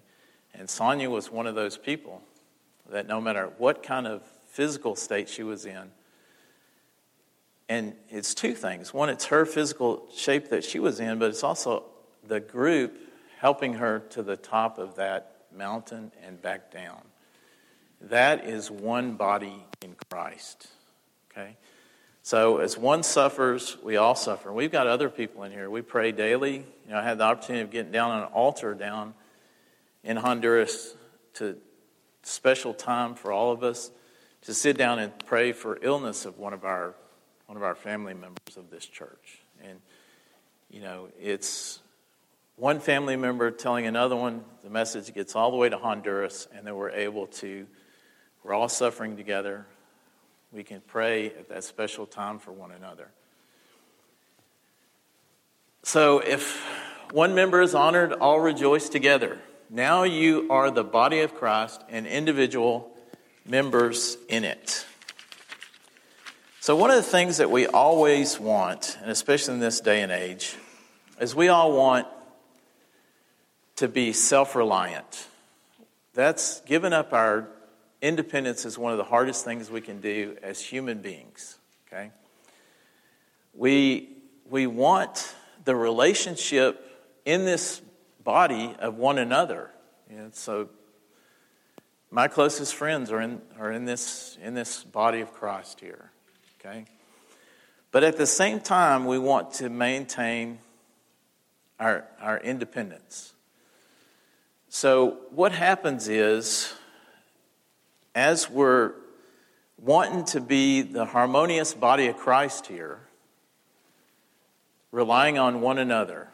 And 0.53 0.69
Sonia 0.69 1.09
was 1.09 1.31
one 1.31 1.47
of 1.47 1.55
those 1.55 1.77
people 1.77 2.21
that 2.89 3.07
no 3.07 3.19
matter 3.19 3.51
what 3.57 3.81
kind 3.81 4.05
of 4.05 4.21
physical 4.47 4.95
state 4.95 5.27
she 5.27 5.43
was 5.43 5.65
in, 5.65 5.91
and 7.67 7.95
it's 8.09 8.35
two 8.35 8.53
things. 8.53 8.93
One, 8.93 9.09
it's 9.09 9.25
her 9.27 9.45
physical 9.45 10.07
shape 10.13 10.49
that 10.49 10.63
she 10.63 10.77
was 10.77 10.99
in, 10.99 11.17
but 11.19 11.29
it's 11.29 11.43
also 11.43 11.85
the 12.27 12.39
group 12.39 12.97
helping 13.39 13.75
her 13.75 13.99
to 14.11 14.21
the 14.21 14.35
top 14.35 14.77
of 14.77 14.95
that 14.97 15.30
mountain 15.55 16.11
and 16.25 16.41
back 16.41 16.71
down. 16.71 17.01
That 18.01 18.45
is 18.45 18.71
one 18.71 19.15
body 19.15 19.65
in 19.81 19.95
Christ. 20.09 20.67
Okay? 21.31 21.55
So 22.23 22.57
as 22.57 22.77
one 22.77 23.03
suffers, 23.03 23.77
we 23.83 23.97
all 23.97 24.15
suffer. 24.15 24.51
We've 24.51 24.71
got 24.71 24.87
other 24.87 25.09
people 25.09 25.43
in 25.43 25.51
here. 25.51 25.69
We 25.69 25.81
pray 25.81 26.11
daily. 26.11 26.57
You 26.85 26.91
know, 26.91 26.97
I 26.97 27.03
had 27.03 27.17
the 27.17 27.23
opportunity 27.23 27.63
of 27.63 27.71
getting 27.71 27.91
down 27.91 28.11
on 28.11 28.23
an 28.23 28.29
altar 28.33 28.73
down 28.73 29.13
in 30.03 30.17
Honduras 30.17 30.95
to 31.35 31.57
special 32.23 32.73
time 32.73 33.15
for 33.15 33.31
all 33.31 33.51
of 33.51 33.63
us 33.63 33.91
to 34.43 34.53
sit 34.53 34.77
down 34.77 34.99
and 34.99 35.11
pray 35.25 35.51
for 35.51 35.79
illness 35.81 36.25
of 36.25 36.37
one 36.37 36.53
of 36.53 36.63
our 36.63 36.95
one 37.47 37.57
of 37.57 37.63
our 37.63 37.75
family 37.75 38.13
members 38.13 38.55
of 38.55 38.69
this 38.69 38.85
church. 38.85 39.39
And 39.63 39.79
you 40.69 40.81
know, 40.81 41.09
it's 41.19 41.79
one 42.61 42.79
family 42.79 43.15
member 43.15 43.49
telling 43.49 43.87
another 43.87 44.15
one 44.15 44.43
the 44.63 44.69
message 44.69 45.11
gets 45.15 45.35
all 45.35 45.49
the 45.49 45.57
way 45.57 45.67
to 45.67 45.79
Honduras 45.79 46.47
and 46.53 46.67
then 46.67 46.75
we're 46.75 46.91
able 46.91 47.25
to 47.25 47.65
we're 48.43 48.53
all 48.53 48.69
suffering 48.69 49.17
together 49.17 49.65
we 50.51 50.63
can 50.63 50.79
pray 50.81 51.25
at 51.25 51.49
that 51.49 51.63
special 51.63 52.05
time 52.05 52.37
for 52.37 52.51
one 52.51 52.71
another. 52.71 53.09
So, 55.81 56.19
if 56.19 56.63
one 57.11 57.33
member 57.33 57.63
is 57.63 57.73
honored, 57.73 58.13
all 58.13 58.39
rejoice 58.39 58.89
together. 58.89 59.39
Now 59.71 60.03
you 60.03 60.47
are 60.51 60.69
the 60.69 60.83
body 60.83 61.21
of 61.21 61.33
Christ 61.33 61.81
and 61.89 62.05
individual 62.05 62.91
members 63.43 64.17
in 64.29 64.43
it. 64.43 64.85
So, 66.59 66.75
one 66.75 66.91
of 66.91 66.97
the 66.97 67.01
things 67.01 67.37
that 67.37 67.49
we 67.49 67.65
always 67.65 68.39
want, 68.39 68.99
and 69.01 69.09
especially 69.09 69.55
in 69.55 69.61
this 69.61 69.79
day 69.79 70.03
and 70.03 70.11
age, 70.11 70.55
is 71.19 71.33
we 71.33 71.47
all 71.47 71.71
want 71.71 72.07
to 73.77 73.87
be 73.87 74.13
self 74.13 74.55
reliant. 74.55 75.27
That's 76.13 76.61
given 76.61 76.93
up 76.93 77.13
our 77.13 77.47
independence 78.01 78.65
is 78.65 78.77
one 78.77 78.91
of 78.91 78.97
the 78.97 79.03
hardest 79.03 79.45
things 79.45 79.69
we 79.69 79.81
can 79.81 80.01
do 80.01 80.35
as 80.41 80.59
human 80.59 80.99
beings, 80.99 81.57
okay? 81.87 82.11
We, 83.53 84.09
we 84.49 84.67
want 84.67 85.35
the 85.65 85.75
relationship 85.75 86.87
in 87.25 87.45
this 87.45 87.81
body 88.23 88.75
of 88.79 88.97
one 88.97 89.17
another. 89.17 89.69
Know, 90.09 90.29
so 90.33 90.69
my 92.09 92.27
closest 92.27 92.75
friends 92.75 93.11
are 93.11 93.21
in, 93.21 93.41
are 93.57 93.71
in, 93.71 93.85
this, 93.85 94.37
in 94.43 94.53
this 94.53 94.83
body 94.83 95.21
of 95.21 95.31
Christ 95.31 95.79
here, 95.79 96.11
okay? 96.59 96.85
But 97.91 98.03
at 98.03 98.17
the 98.17 98.25
same 98.25 98.59
time, 98.59 99.05
we 99.05 99.19
want 99.19 99.53
to 99.55 99.69
maintain 99.69 100.59
our, 101.79 102.05
our 102.19 102.39
independence. 102.39 103.33
So 104.73 105.17
what 105.31 105.51
happens 105.51 106.07
is 106.07 106.73
as 108.15 108.49
we're 108.49 108.93
wanting 109.77 110.23
to 110.27 110.39
be 110.39 110.81
the 110.81 111.03
harmonious 111.03 111.73
body 111.73 112.07
of 112.07 112.15
Christ 112.15 112.67
here, 112.67 113.01
relying 114.89 115.37
on 115.37 115.59
one 115.59 115.77
another, 115.77 116.29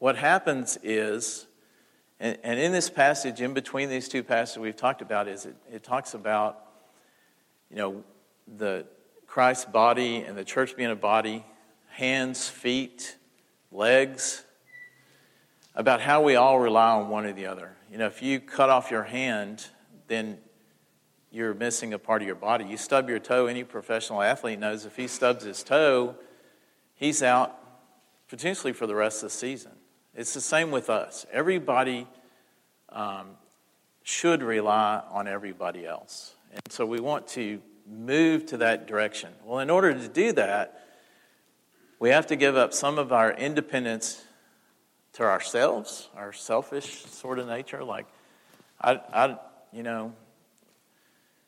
what 0.00 0.16
happens 0.16 0.76
is, 0.82 1.46
and, 2.20 2.36
and, 2.42 2.60
in 2.60 2.72
this 2.72 2.90
passage, 2.90 3.40
in 3.40 3.54
between 3.54 3.88
these 3.88 4.06
two 4.06 4.22
passages 4.22 4.58
we've 4.58 4.76
talked 4.76 5.00
about, 5.00 5.26
is 5.26 5.46
it, 5.46 5.56
it 5.72 5.82
talks 5.82 6.12
about, 6.12 6.58
you 7.70 7.76
know, 7.76 8.04
the 8.58 8.84
Christ's 9.26 9.64
body 9.64 10.16
and 10.16 10.36
the 10.36 10.44
church 10.44 10.76
being 10.76 10.90
a 10.90 10.94
body, 10.94 11.46
hands, 11.88 12.50
feet, 12.50 13.16
legs, 13.72 14.44
about 15.74 16.00
how 16.00 16.22
we 16.22 16.36
all 16.36 16.58
rely 16.58 16.90
on 16.92 17.08
one 17.08 17.26
or 17.26 17.32
the 17.32 17.46
other. 17.46 17.76
You 17.90 17.98
know, 17.98 18.06
if 18.06 18.22
you 18.22 18.40
cut 18.40 18.70
off 18.70 18.90
your 18.90 19.04
hand, 19.04 19.66
then 20.08 20.38
you're 21.30 21.54
missing 21.54 21.92
a 21.92 21.98
part 21.98 22.22
of 22.22 22.26
your 22.26 22.36
body. 22.36 22.64
You 22.64 22.76
stub 22.76 23.08
your 23.08 23.18
toe, 23.18 23.46
any 23.46 23.64
professional 23.64 24.22
athlete 24.22 24.58
knows 24.58 24.84
if 24.84 24.96
he 24.96 25.06
stubs 25.06 25.44
his 25.44 25.62
toe, 25.62 26.16
he's 26.94 27.22
out 27.22 27.56
potentially 28.28 28.72
for 28.72 28.86
the 28.86 28.94
rest 28.94 29.22
of 29.22 29.30
the 29.30 29.36
season. 29.36 29.72
It's 30.14 30.34
the 30.34 30.40
same 30.40 30.70
with 30.70 30.90
us. 30.90 31.24
Everybody 31.32 32.06
um, 32.88 33.30
should 34.02 34.42
rely 34.42 35.02
on 35.10 35.28
everybody 35.28 35.86
else. 35.86 36.34
And 36.52 36.60
so 36.68 36.84
we 36.84 37.00
want 37.00 37.28
to 37.28 37.60
move 37.88 38.46
to 38.46 38.56
that 38.58 38.86
direction. 38.86 39.30
Well, 39.44 39.60
in 39.60 39.70
order 39.70 39.94
to 39.94 40.08
do 40.08 40.32
that, 40.32 40.86
we 42.00 42.10
have 42.10 42.26
to 42.28 42.36
give 42.36 42.56
up 42.56 42.72
some 42.72 42.98
of 42.98 43.12
our 43.12 43.32
independence 43.32 44.24
to 45.20 45.26
ourselves, 45.26 46.08
our 46.16 46.32
selfish 46.32 47.04
sort 47.04 47.38
of 47.38 47.46
nature. 47.46 47.84
Like, 47.84 48.06
I, 48.80 49.00
I 49.12 49.36
you 49.70 49.82
know, 49.82 50.14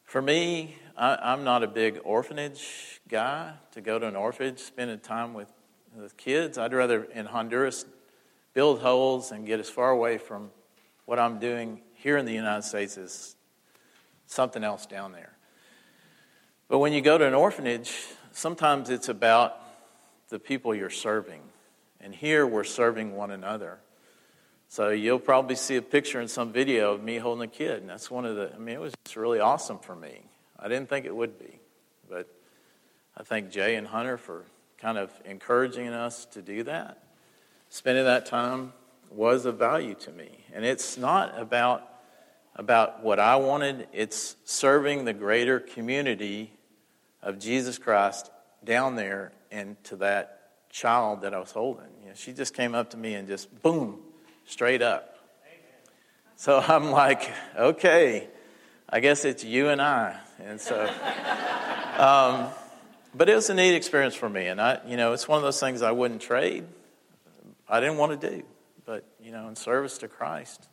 for 0.04 0.20
me, 0.20 0.76
I, 0.94 1.32
am 1.32 1.42
not 1.42 1.62
a 1.62 1.66
big 1.66 1.98
orphanage 2.04 3.00
guy 3.08 3.54
to 3.70 3.80
go 3.80 3.98
to 3.98 4.06
an 4.06 4.14
orphanage, 4.14 4.58
spending 4.58 4.98
time 4.98 5.32
with, 5.32 5.50
with 5.96 6.18
kids. 6.18 6.58
I'd 6.58 6.74
rather 6.74 7.04
in 7.04 7.24
Honduras 7.24 7.86
build 8.52 8.80
holes 8.80 9.32
and 9.32 9.46
get 9.46 9.58
as 9.58 9.70
far 9.70 9.88
away 9.88 10.18
from 10.18 10.50
what 11.06 11.18
I'm 11.18 11.38
doing 11.38 11.80
here 11.94 12.18
in 12.18 12.26
the 12.26 12.34
United 12.34 12.64
States 12.64 12.98
as 12.98 13.36
something 14.26 14.62
else 14.62 14.84
down 14.84 15.12
there. 15.12 15.32
But 16.68 16.80
when 16.80 16.92
you 16.92 17.00
go 17.00 17.16
to 17.16 17.24
an 17.24 17.32
orphanage, 17.32 17.90
sometimes 18.32 18.90
it's 18.90 19.08
about 19.08 19.56
the 20.28 20.38
people 20.38 20.74
you're 20.74 20.90
serving. 20.90 21.40
And 22.02 22.14
here 22.14 22.47
we're 22.47 22.64
serving 22.64 23.14
one 23.14 23.30
another. 23.30 23.78
So 24.68 24.88
you'll 24.88 25.18
probably 25.18 25.56
see 25.56 25.76
a 25.76 25.82
picture 25.82 26.21
in 26.21 26.28
some 26.28 26.52
video 26.52 26.94
of 26.94 27.02
me 27.02 27.18
holding 27.18 27.44
a 27.44 27.47
kid. 27.47 27.80
And 27.80 27.90
that's 27.90 28.11
one 28.11 28.25
of 28.25 28.37
the, 28.37 28.52
I 28.54 28.59
mean, 28.59 28.75
it 28.75 28.80
was 28.80 28.94
just 29.04 29.16
really 29.16 29.38
awesome 29.38 29.78
for 29.78 29.94
me. 29.94 30.23
I 30.59 30.68
didn't 30.68 30.88
think 30.88 31.06
it 31.06 31.14
would 31.14 31.38
be. 31.38 31.61
But 32.09 32.28
I 33.16 33.23
thank 33.23 33.50
Jay 33.50 33.76
and 33.76 33.87
Hunter 33.87 34.16
for 34.16 34.44
kind 34.78 34.99
of 34.99 35.12
encouraging 35.25 35.88
us 35.88 36.25
to 36.26 36.42
do 36.42 36.64
that. 36.64 37.02
Spending 37.68 38.04
that 38.04 38.26
time 38.26 38.73
was 39.11 39.44
of 39.44 39.59
value 39.59 39.94
to 39.94 40.11
me. 40.11 40.44
And 40.52 40.64
it's 40.64 40.97
not 40.97 41.38
about, 41.38 41.87
about 42.56 43.02
what 43.02 43.21
I 43.21 43.37
wanted, 43.37 43.88
it's 43.92 44.37
serving 44.44 45.04
the 45.04 45.12
greater 45.12 45.61
community 45.61 46.52
of 47.23 47.38
Jesus 47.38 47.78
Christ 47.78 48.30
down 48.64 48.97
there 48.97 49.32
and 49.50 49.82
to 49.85 49.97
that 49.97 50.41
child 50.72 51.20
that 51.20 51.34
I 51.34 51.38
was 51.38 51.52
holding. 51.52 51.84
You 52.00 52.08
know, 52.08 52.14
she 52.14 52.32
just 52.32 52.54
came 52.54 52.74
up 52.74 52.90
to 52.90 52.96
me 52.96 53.14
and 53.14 53.28
just 53.28 53.62
boom, 53.62 54.00
straight 54.46 54.82
up. 54.82 55.16
So 56.34 56.58
I'm 56.58 56.90
like, 56.90 57.30
okay, 57.56 58.26
I 58.88 58.98
guess 58.98 59.24
it's 59.24 59.44
you 59.44 59.68
and 59.68 59.80
I. 59.80 60.18
And 60.40 60.60
so, 60.60 60.82
um, 61.98 62.48
but 63.14 63.28
it 63.28 63.34
was 63.34 63.48
a 63.50 63.54
neat 63.54 63.76
experience 63.76 64.14
for 64.14 64.28
me. 64.28 64.46
And 64.46 64.60
I, 64.60 64.80
you 64.86 64.96
know, 64.96 65.12
it's 65.12 65.28
one 65.28 65.36
of 65.36 65.44
those 65.44 65.60
things 65.60 65.82
I 65.82 65.92
wouldn't 65.92 66.22
trade. 66.22 66.64
I 67.68 67.78
didn't 67.78 67.98
want 67.98 68.20
to 68.20 68.30
do, 68.30 68.42
but, 68.84 69.04
you 69.22 69.30
know, 69.30 69.48
in 69.48 69.56
service 69.56 69.98
to 69.98 70.08
Christ, 70.08 70.68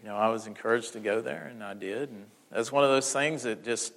you 0.00 0.08
know, 0.08 0.16
I 0.16 0.28
was 0.28 0.46
encouraged 0.46 0.92
to 0.92 1.00
go 1.00 1.20
there 1.20 1.48
and 1.50 1.64
I 1.64 1.74
did. 1.74 2.10
And 2.10 2.26
that's 2.50 2.70
one 2.70 2.84
of 2.84 2.90
those 2.90 3.12
things 3.12 3.42
that 3.42 3.64
just 3.64 3.92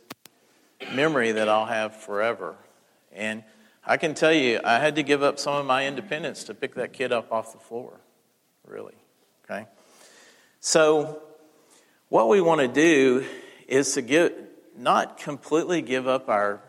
memory 0.93 1.34
that 1.34 1.48
I'll 1.48 1.65
have 1.65 1.96
forever. 1.96 2.55
And 3.12 3.43
I 3.86 3.98
can 3.98 4.14
tell 4.14 4.34
you, 4.34 4.60
I 4.64 4.80
had 4.80 4.96
to 4.96 5.04
give 5.04 5.24
up 5.24 5.40
some 5.40 5.56
of 5.56 5.66
my 5.66 5.88
independence 5.88 6.44
to 6.46 6.54
pick 6.54 6.76
that 6.76 6.94
kid 6.94 7.12
up 7.12 7.32
off 7.32 7.54
the 7.54 7.60
floor. 7.60 8.00
Really. 8.65 8.96
Okay? 9.46 9.65
So, 10.60 11.22
what 12.10 12.28
we 12.28 12.42
want 12.42 12.62
to 12.62 12.68
do 12.68 13.26
is 13.68 13.94
to 13.94 14.02
give, 14.02 14.34
not 14.78 15.18
completely 15.18 15.82
give 15.82 16.08
up 16.08 16.30
our 16.30 16.62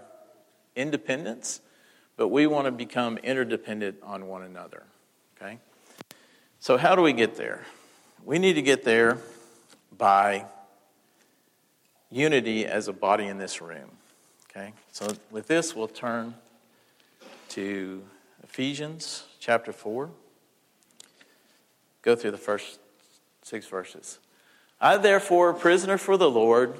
independence, 0.76 1.60
but 2.16 2.28
we 2.28 2.46
want 2.46 2.66
to 2.66 2.72
become 2.72 3.18
interdependent 3.18 3.98
on 4.02 4.28
one 4.28 4.42
another. 4.42 4.84
Okay? 5.36 5.58
So, 6.60 6.76
how 6.76 6.94
do 6.94 7.02
we 7.02 7.12
get 7.12 7.36
there? 7.36 7.64
We 8.24 8.38
need 8.38 8.54
to 8.54 8.62
get 8.62 8.84
there 8.84 9.18
by 9.96 10.46
unity 12.10 12.66
as 12.66 12.88
a 12.88 12.92
body 12.92 13.26
in 13.26 13.38
this 13.38 13.60
room. 13.60 13.90
Okay? 14.50 14.72
So, 14.92 15.08
with 15.30 15.48
this, 15.48 15.74
we'll 15.74 15.88
turn 15.88 16.34
to 17.50 18.04
Ephesians 18.44 19.24
chapter 19.40 19.72
4. 19.72 20.08
Go 22.02 22.14
through 22.14 22.30
the 22.30 22.38
first 22.38 22.78
six 23.42 23.66
verses. 23.66 24.20
I, 24.80 24.96
therefore, 24.96 25.52
prisoner 25.52 25.98
for 25.98 26.16
the 26.16 26.30
Lord, 26.30 26.74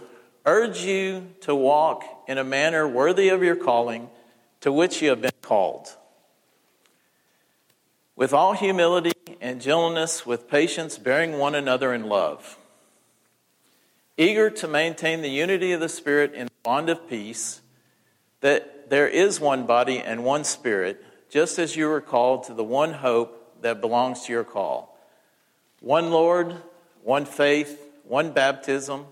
urge 0.46 0.82
you 0.82 1.32
to 1.40 1.54
walk 1.54 2.04
in 2.28 2.38
a 2.38 2.44
manner 2.44 2.86
worthy 2.86 3.28
of 3.30 3.42
your 3.42 3.56
calling 3.56 4.10
to 4.60 4.72
which 4.72 5.02
you 5.02 5.08
have 5.08 5.20
been 5.20 5.32
called. 5.42 5.88
With 8.14 8.32
all 8.32 8.52
humility 8.52 9.12
and 9.40 9.60
gentleness, 9.60 10.24
with 10.24 10.48
patience, 10.48 10.98
bearing 10.98 11.38
one 11.38 11.56
another 11.56 11.92
in 11.92 12.04
love. 12.04 12.58
Eager 14.16 14.50
to 14.50 14.68
maintain 14.68 15.20
the 15.20 15.30
unity 15.30 15.72
of 15.72 15.80
the 15.80 15.88
Spirit 15.88 16.32
in 16.32 16.46
the 16.46 16.52
bond 16.62 16.88
of 16.88 17.08
peace, 17.08 17.60
that 18.40 18.79
there 18.90 19.08
is 19.08 19.40
one 19.40 19.66
body 19.66 20.00
and 20.00 20.24
one 20.24 20.42
spirit, 20.42 21.02
just 21.30 21.60
as 21.60 21.76
you 21.76 21.86
were 21.86 22.00
called 22.00 22.42
to 22.44 22.54
the 22.54 22.64
one 22.64 22.92
hope 22.92 23.62
that 23.62 23.80
belongs 23.80 24.24
to 24.24 24.32
your 24.32 24.42
call. 24.42 24.98
One 25.80 26.10
Lord, 26.10 26.56
one 27.04 27.24
faith, 27.24 27.80
one 28.02 28.32
baptism, 28.32 29.06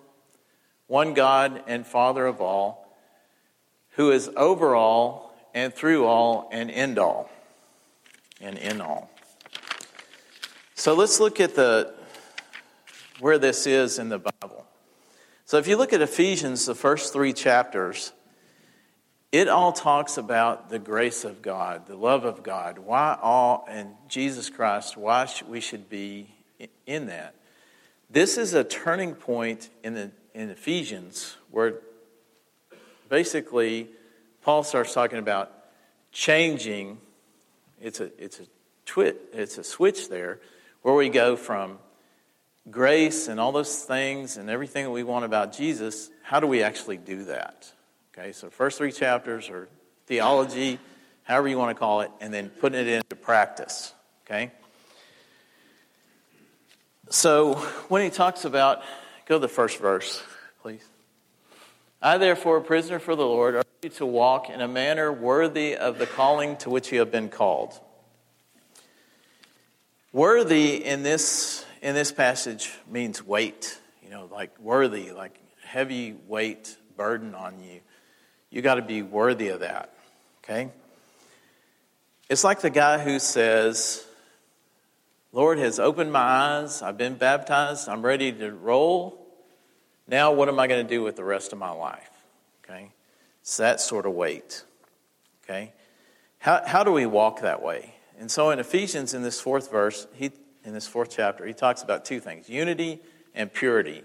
one 0.88 1.14
God 1.14 1.62
and 1.68 1.86
Father 1.86 2.26
of 2.26 2.40
all, 2.40 2.92
who 3.90 4.10
is 4.10 4.28
over 4.36 4.74
all 4.74 5.32
and 5.54 5.72
through 5.72 6.06
all 6.06 6.48
and 6.50 6.70
in 6.70 6.98
all. 6.98 7.30
And 8.40 8.58
in 8.58 8.80
all. 8.80 9.08
So 10.74 10.94
let's 10.94 11.20
look 11.20 11.38
at 11.38 11.54
the 11.54 11.94
where 13.20 13.38
this 13.38 13.66
is 13.66 14.00
in 14.00 14.08
the 14.08 14.18
Bible. 14.18 14.66
So 15.44 15.56
if 15.56 15.68
you 15.68 15.76
look 15.76 15.92
at 15.92 16.00
Ephesians, 16.00 16.66
the 16.66 16.74
first 16.74 17.12
three 17.12 17.32
chapters, 17.32 18.12
it 19.30 19.48
all 19.48 19.72
talks 19.72 20.16
about 20.16 20.70
the 20.70 20.78
grace 20.78 21.24
of 21.24 21.42
God, 21.42 21.86
the 21.86 21.96
love 21.96 22.24
of 22.24 22.42
God, 22.42 22.78
why 22.78 23.18
all, 23.20 23.66
and 23.68 23.90
Jesus 24.08 24.48
Christ, 24.48 24.96
why 24.96 25.28
we 25.46 25.60
should 25.60 25.90
be 25.90 26.34
in 26.86 27.06
that. 27.06 27.34
This 28.10 28.38
is 28.38 28.54
a 28.54 28.64
turning 28.64 29.14
point 29.14 29.68
in, 29.84 29.94
the, 29.94 30.10
in 30.34 30.48
Ephesians 30.48 31.36
where 31.50 31.80
basically 33.10 33.88
Paul 34.42 34.62
starts 34.62 34.94
talking 34.94 35.18
about 35.18 35.52
changing. 36.10 36.98
It's 37.82 38.00
a, 38.00 38.10
it's 38.22 38.40
a, 38.40 38.44
twit, 38.86 39.20
it's 39.34 39.58
a 39.58 39.64
switch 39.64 40.08
there 40.08 40.40
where 40.80 40.94
we 40.94 41.10
go 41.10 41.36
from 41.36 41.78
grace 42.70 43.28
and 43.28 43.38
all 43.38 43.52
those 43.52 43.82
things 43.82 44.38
and 44.38 44.48
everything 44.48 44.84
that 44.84 44.90
we 44.90 45.02
want 45.02 45.26
about 45.26 45.52
Jesus. 45.52 46.08
How 46.22 46.40
do 46.40 46.46
we 46.46 46.62
actually 46.62 46.96
do 46.96 47.24
that? 47.24 47.70
Okay, 48.18 48.32
so 48.32 48.50
first 48.50 48.78
three 48.78 48.90
chapters 48.90 49.48
are 49.48 49.68
theology, 50.06 50.80
however 51.22 51.46
you 51.46 51.56
want 51.56 51.70
to 51.70 51.78
call 51.78 52.00
it, 52.00 52.10
and 52.20 52.34
then 52.34 52.48
putting 52.48 52.80
it 52.80 52.88
into 52.88 53.14
practice. 53.14 53.92
Okay? 54.26 54.50
So 57.10 57.54
when 57.88 58.02
he 58.02 58.10
talks 58.10 58.44
about, 58.44 58.82
go 59.26 59.36
to 59.36 59.38
the 59.38 59.46
first 59.46 59.78
verse, 59.78 60.20
please. 60.62 60.84
I, 62.02 62.18
therefore, 62.18 62.56
a 62.56 62.60
prisoner 62.60 62.98
for 62.98 63.14
the 63.14 63.24
Lord, 63.24 63.54
urge 63.54 63.66
you 63.82 63.90
to 63.90 64.06
walk 64.06 64.50
in 64.50 64.60
a 64.60 64.68
manner 64.68 65.12
worthy 65.12 65.76
of 65.76 65.98
the 65.98 66.06
calling 66.06 66.56
to 66.58 66.70
which 66.70 66.90
you 66.90 66.98
have 66.98 67.12
been 67.12 67.28
called. 67.28 67.78
Worthy 70.12 70.84
in 70.84 71.04
this 71.04 71.64
in 71.82 71.94
this 71.94 72.10
passage 72.10 72.72
means 72.90 73.24
weight, 73.24 73.78
you 74.02 74.10
know, 74.10 74.28
like 74.32 74.58
worthy, 74.58 75.12
like 75.12 75.38
heavy 75.62 76.16
weight 76.26 76.76
burden 76.96 77.36
on 77.36 77.62
you. 77.62 77.80
You 78.50 78.62
got 78.62 78.76
to 78.76 78.82
be 78.82 79.02
worthy 79.02 79.48
of 79.48 79.60
that. 79.60 79.92
Okay? 80.42 80.70
It's 82.28 82.44
like 82.44 82.60
the 82.60 82.70
guy 82.70 82.98
who 82.98 83.18
says, 83.18 84.04
Lord 85.32 85.58
has 85.58 85.78
opened 85.78 86.12
my 86.12 86.20
eyes. 86.20 86.82
I've 86.82 86.98
been 86.98 87.14
baptized. 87.14 87.88
I'm 87.88 88.02
ready 88.02 88.32
to 88.32 88.52
roll. 88.52 89.26
Now, 90.06 90.32
what 90.32 90.48
am 90.48 90.58
I 90.58 90.66
going 90.66 90.86
to 90.86 90.88
do 90.88 91.02
with 91.02 91.16
the 91.16 91.24
rest 91.24 91.52
of 91.52 91.58
my 91.58 91.70
life? 91.70 92.10
Okay? 92.64 92.90
It's 93.42 93.58
that 93.58 93.80
sort 93.80 94.06
of 94.06 94.12
weight. 94.12 94.64
Okay? 95.44 95.72
How, 96.38 96.62
how 96.66 96.84
do 96.84 96.92
we 96.92 97.06
walk 97.06 97.42
that 97.42 97.62
way? 97.62 97.94
And 98.18 98.30
so 98.30 98.50
in 98.50 98.58
Ephesians, 98.58 99.14
in 99.14 99.22
this 99.22 99.40
fourth 99.40 99.70
verse, 99.70 100.06
he, 100.14 100.32
in 100.64 100.72
this 100.72 100.86
fourth 100.86 101.10
chapter, 101.10 101.46
he 101.46 101.52
talks 101.52 101.82
about 101.82 102.04
two 102.04 102.20
things 102.20 102.48
unity 102.48 103.00
and 103.34 103.52
purity. 103.52 104.02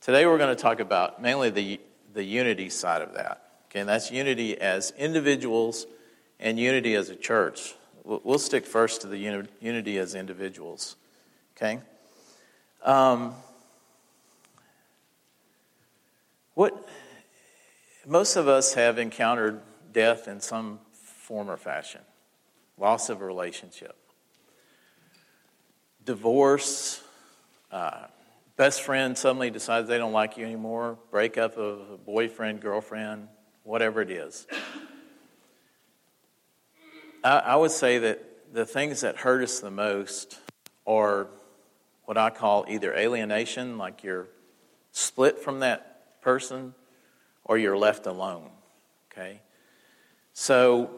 Today, 0.00 0.26
we're 0.26 0.38
going 0.38 0.54
to 0.54 0.62
talk 0.62 0.80
about 0.80 1.20
mainly 1.20 1.50
the, 1.50 1.80
the 2.14 2.22
unity 2.22 2.68
side 2.68 3.02
of 3.02 3.14
that. 3.14 3.47
Okay, 3.70 3.80
and 3.80 3.88
that's 3.88 4.10
unity 4.10 4.58
as 4.58 4.92
individuals 4.96 5.86
and 6.40 6.58
unity 6.58 6.94
as 6.94 7.10
a 7.10 7.16
church. 7.16 7.74
We'll 8.04 8.38
stick 8.38 8.64
first 8.64 9.02
to 9.02 9.06
the 9.06 9.18
unity 9.60 9.98
as 9.98 10.14
individuals. 10.14 10.96
Okay? 11.56 11.80
Um, 12.82 13.34
what 16.54 16.88
most 18.06 18.36
of 18.36 18.48
us 18.48 18.72
have 18.74 18.98
encountered 18.98 19.60
death 19.92 20.28
in 20.28 20.40
some 20.40 20.78
form 20.92 21.50
or 21.50 21.58
fashion 21.58 22.00
loss 22.78 23.08
of 23.10 23.20
a 23.20 23.24
relationship, 23.24 23.96
divorce, 26.04 27.02
uh, 27.72 28.06
best 28.56 28.82
friend 28.82 29.18
suddenly 29.18 29.50
decides 29.50 29.88
they 29.88 29.98
don't 29.98 30.12
like 30.12 30.36
you 30.36 30.44
anymore, 30.44 30.96
breakup 31.10 31.56
of 31.56 31.90
a 31.90 31.98
boyfriend, 31.98 32.60
girlfriend, 32.60 33.28
whatever 33.68 34.00
it 34.00 34.10
is. 34.10 34.46
I, 37.22 37.38
I 37.38 37.56
would 37.56 37.70
say 37.70 37.98
that 37.98 38.54
the 38.54 38.64
things 38.64 39.02
that 39.02 39.18
hurt 39.18 39.42
us 39.42 39.60
the 39.60 39.70
most 39.70 40.38
are 40.86 41.28
what 42.06 42.16
I 42.16 42.30
call 42.30 42.64
either 42.66 42.94
alienation, 42.94 43.76
like 43.76 44.02
you're 44.02 44.28
split 44.92 45.38
from 45.38 45.60
that 45.60 46.20
person, 46.22 46.74
or 47.44 47.58
you're 47.58 47.76
left 47.76 48.06
alone. 48.06 48.48
Okay? 49.12 49.42
So, 50.32 50.90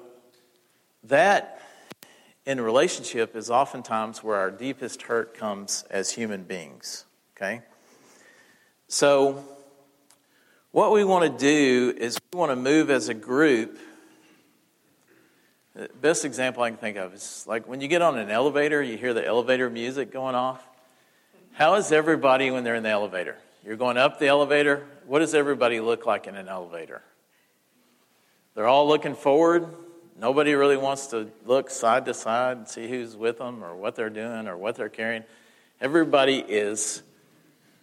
that 1.04 1.60
in 2.46 2.60
relationship 2.60 3.34
is 3.34 3.50
oftentimes 3.50 4.22
where 4.22 4.36
our 4.36 4.50
deepest 4.52 5.02
hurt 5.02 5.36
comes 5.36 5.84
as 5.90 6.12
human 6.12 6.44
beings. 6.44 7.04
Okay? 7.36 7.62
So, 8.86 9.44
what 10.72 10.92
we 10.92 11.04
want 11.04 11.30
to 11.30 11.38
do 11.38 11.96
is 11.96 12.18
we 12.32 12.38
want 12.38 12.52
to 12.52 12.56
move 12.56 12.90
as 12.90 13.08
a 13.08 13.14
group. 13.14 13.78
The 15.74 15.88
best 16.00 16.24
example 16.24 16.62
I 16.62 16.70
can 16.70 16.78
think 16.78 16.96
of 16.96 17.14
is 17.14 17.44
like 17.46 17.66
when 17.66 17.80
you 17.80 17.88
get 17.88 18.02
on 18.02 18.18
an 18.18 18.30
elevator, 18.30 18.82
you 18.82 18.96
hear 18.96 19.14
the 19.14 19.26
elevator 19.26 19.70
music 19.70 20.12
going 20.12 20.34
off. 20.34 20.64
How 21.52 21.74
is 21.74 21.92
everybody 21.92 22.50
when 22.50 22.64
they're 22.64 22.76
in 22.76 22.82
the 22.82 22.90
elevator? 22.90 23.36
You're 23.64 23.76
going 23.76 23.96
up 23.96 24.18
the 24.18 24.28
elevator. 24.28 24.86
What 25.06 25.18
does 25.18 25.34
everybody 25.34 25.80
look 25.80 26.06
like 26.06 26.26
in 26.26 26.36
an 26.36 26.48
elevator? 26.48 27.02
They're 28.54 28.68
all 28.68 28.88
looking 28.88 29.14
forward. 29.14 29.66
Nobody 30.18 30.54
really 30.54 30.76
wants 30.76 31.08
to 31.08 31.30
look 31.46 31.70
side 31.70 32.04
to 32.06 32.14
side 32.14 32.56
and 32.58 32.68
see 32.68 32.88
who's 32.88 33.16
with 33.16 33.38
them 33.38 33.64
or 33.64 33.74
what 33.74 33.96
they're 33.96 34.10
doing 34.10 34.48
or 34.48 34.56
what 34.56 34.76
they're 34.76 34.88
carrying. 34.88 35.24
Everybody 35.80 36.38
is 36.38 37.02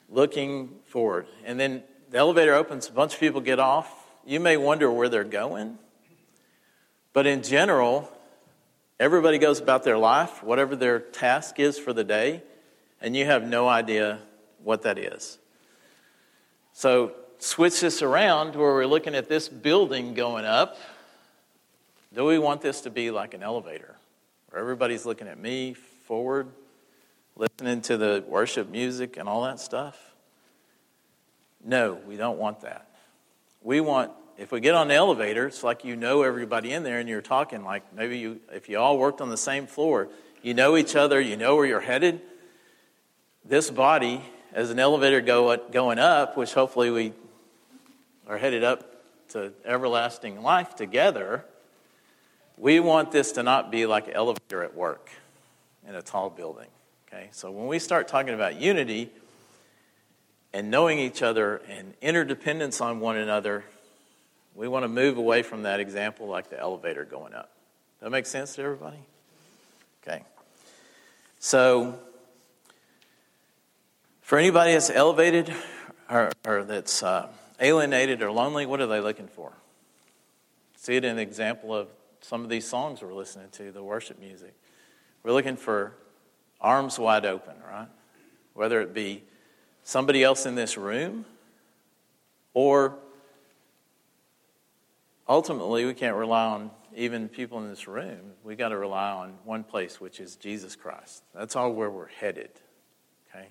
looking 0.10 0.70
forward. 0.86 1.28
And 1.46 1.60
then 1.60 1.84
the 2.10 2.18
elevator 2.18 2.54
opens, 2.54 2.88
a 2.88 2.92
bunch 2.92 3.14
of 3.14 3.20
people 3.20 3.42
get 3.42 3.60
off. 3.60 3.92
You 4.26 4.40
may 4.40 4.58
wonder 4.58 4.92
where 4.92 5.10
they're 5.10 5.24
going. 5.24 5.78
But 7.14 7.28
in 7.28 7.44
general, 7.44 8.12
everybody 9.00 9.38
goes 9.38 9.60
about 9.60 9.84
their 9.84 9.98
life, 9.98 10.44
whatever 10.44 10.76
their 10.76 11.00
task 11.00 11.60
is 11.60 11.80
for 11.80 11.94
the 11.94 12.04
day, 12.04 12.44
and 13.02 13.16
you 13.16 13.26
have 13.26 13.44
no 13.44 13.68
idea 13.68 14.20
what 14.64 14.84
that 14.84 14.98
is. 14.98 15.38
So, 16.74 17.14
switch 17.40 17.82
this 17.82 18.02
around 18.02 18.56
where 18.56 18.74
we're 18.74 18.86
looking 18.86 19.16
at 19.16 19.30
this 19.30 19.50
building 19.50 20.14
going 20.14 20.46
up. 20.46 20.78
Do 22.14 22.26
we 22.26 22.40
want 22.40 22.62
this 22.62 22.82
to 22.82 22.90
be 22.90 23.12
like 23.12 23.34
an 23.34 23.44
elevator 23.44 23.96
where 24.50 24.62
everybody's 24.62 25.06
looking 25.06 25.28
at 25.28 25.40
me 25.40 25.74
forward, 26.06 26.48
listening 27.36 27.82
to 27.82 27.98
the 27.98 28.24
worship 28.28 28.70
music 28.70 29.18
and 29.18 29.28
all 29.28 29.44
that 29.44 29.60
stuff? 29.60 30.07
No, 31.64 32.00
we 32.08 32.18
don't 32.18 32.38
want 32.38 32.62
that. 32.62 32.88
We 33.62 33.82
want, 33.82 34.12
if 34.38 34.52
we 34.52 34.60
get 34.60 34.76
on 34.76 34.88
the 34.88 34.94
elevator, 34.94 35.48
it's 35.48 35.64
like 35.64 35.84
you 35.84 35.96
know 35.96 36.24
everybody 36.24 36.72
in 36.72 36.84
there 36.84 37.00
and 37.00 37.10
you're 37.10 37.22
talking 37.22 37.64
like 37.64 37.94
maybe 37.94 38.18
you, 38.20 38.40
if 38.52 38.70
you 38.70 38.78
all 38.78 38.98
worked 38.98 39.22
on 39.22 39.30
the 39.30 39.38
same 39.38 39.68
floor, 39.68 40.10
you 40.42 40.54
know 40.54 40.78
each 40.78 40.96
other, 40.96 41.20
you 41.20 41.36
know 41.36 41.56
where 41.56 41.66
you're 41.66 41.80
headed. 41.80 42.22
This 43.44 43.70
body, 43.70 44.22
as 44.54 44.70
an 44.70 44.80
elevator 44.80 45.22
go, 45.22 45.56
going 45.72 46.00
up, 46.00 46.38
which 46.38 46.54
hopefully 46.54 46.92
we 46.92 47.14
are 48.28 48.38
headed 48.38 48.64
up 48.64 49.04
to 49.30 49.52
everlasting 49.66 50.42
life 50.42 50.76
together, 50.76 51.44
we 52.58 52.80
want 52.80 53.12
this 53.12 53.34
to 53.34 53.44
not 53.44 53.72
be 53.72 53.86
like 53.86 54.08
an 54.08 54.14
elevator 54.14 54.64
at 54.64 54.76
work 54.76 55.10
in 55.88 55.96
a 55.96 56.02
tall 56.02 56.30
building. 56.30 56.68
Okay, 57.08 57.30
so 57.32 57.52
when 57.52 57.68
we 57.68 57.80
start 57.80 58.08
talking 58.08 58.34
about 58.34 58.60
unity 58.60 59.10
and 60.54 60.72
knowing 60.72 61.00
each 61.00 61.22
other 61.22 61.62
and 61.70 61.94
interdependence 62.02 62.82
on 62.82 63.00
one 63.00 63.18
another, 63.18 63.64
we 64.56 64.68
want 64.68 64.84
to 64.84 64.90
move 64.90 65.18
away 65.18 65.44
from 65.44 65.64
that 65.64 65.80
example 65.80 66.28
like 66.28 66.50
the 66.50 66.60
elevator 66.60 67.06
going 67.06 67.34
up. 67.34 67.52
Does 68.00 68.06
that 68.06 68.10
make 68.10 68.26
sense 68.26 68.56
to 68.56 68.64
everybody? 68.64 69.00
Okay. 70.02 70.24
So, 71.40 72.00
for 74.22 74.38
anybody 74.38 74.74
that's 74.74 74.90
elevated 74.90 75.54
or, 76.10 76.32
or 76.46 76.64
that's 76.64 77.04
uh, 77.04 77.28
alienated 77.60 78.22
or 78.22 78.32
lonely, 78.32 78.66
what 78.66 78.82
are 78.82 78.88
they 78.88 79.00
looking 79.00 79.28
for? 79.28 79.52
See 80.76 80.96
it 80.96 81.04
in 81.06 81.12
an 81.12 81.20
example 81.20 81.76
of 81.76 81.88
some 82.22 82.44
of 82.44 82.50
these 82.50 82.68
songs 82.68 83.02
we're 83.02 83.14
listening 83.14 83.50
to, 83.54 83.72
the 83.72 83.84
worship 83.84 84.20
music. 84.20 84.54
We're 85.24 85.34
looking 85.34 85.58
for 85.58 85.94
arms 86.60 86.98
wide 86.98 87.26
open, 87.26 87.56
right? 87.70 87.88
Whether 88.54 88.82
it 88.82 88.94
be 88.94 89.24
somebody 89.88 90.22
else 90.22 90.46
in 90.46 90.54
this 90.54 90.78
room 90.78 91.24
or 92.54 92.94
ultimately 95.30 95.86
we 95.86 95.94
can't 95.94 96.18
rely 96.18 96.44
on 96.44 96.72
even 96.94 97.30
people 97.30 97.60
in 97.60 97.70
this 97.70 97.88
room. 97.88 98.34
We 98.44 98.58
got 98.58 98.70
to 98.70 98.78
rely 98.78 99.12
on 99.12 99.36
one 99.46 99.64
place, 99.64 100.02
which 100.02 100.20
is 100.20 100.36
Jesus 100.36 100.76
Christ. 100.76 101.24
That's 101.34 101.56
all 101.56 101.72
where 101.72 101.90
we're 101.90 102.10
headed. 102.10 102.50
Okay. 103.30 103.48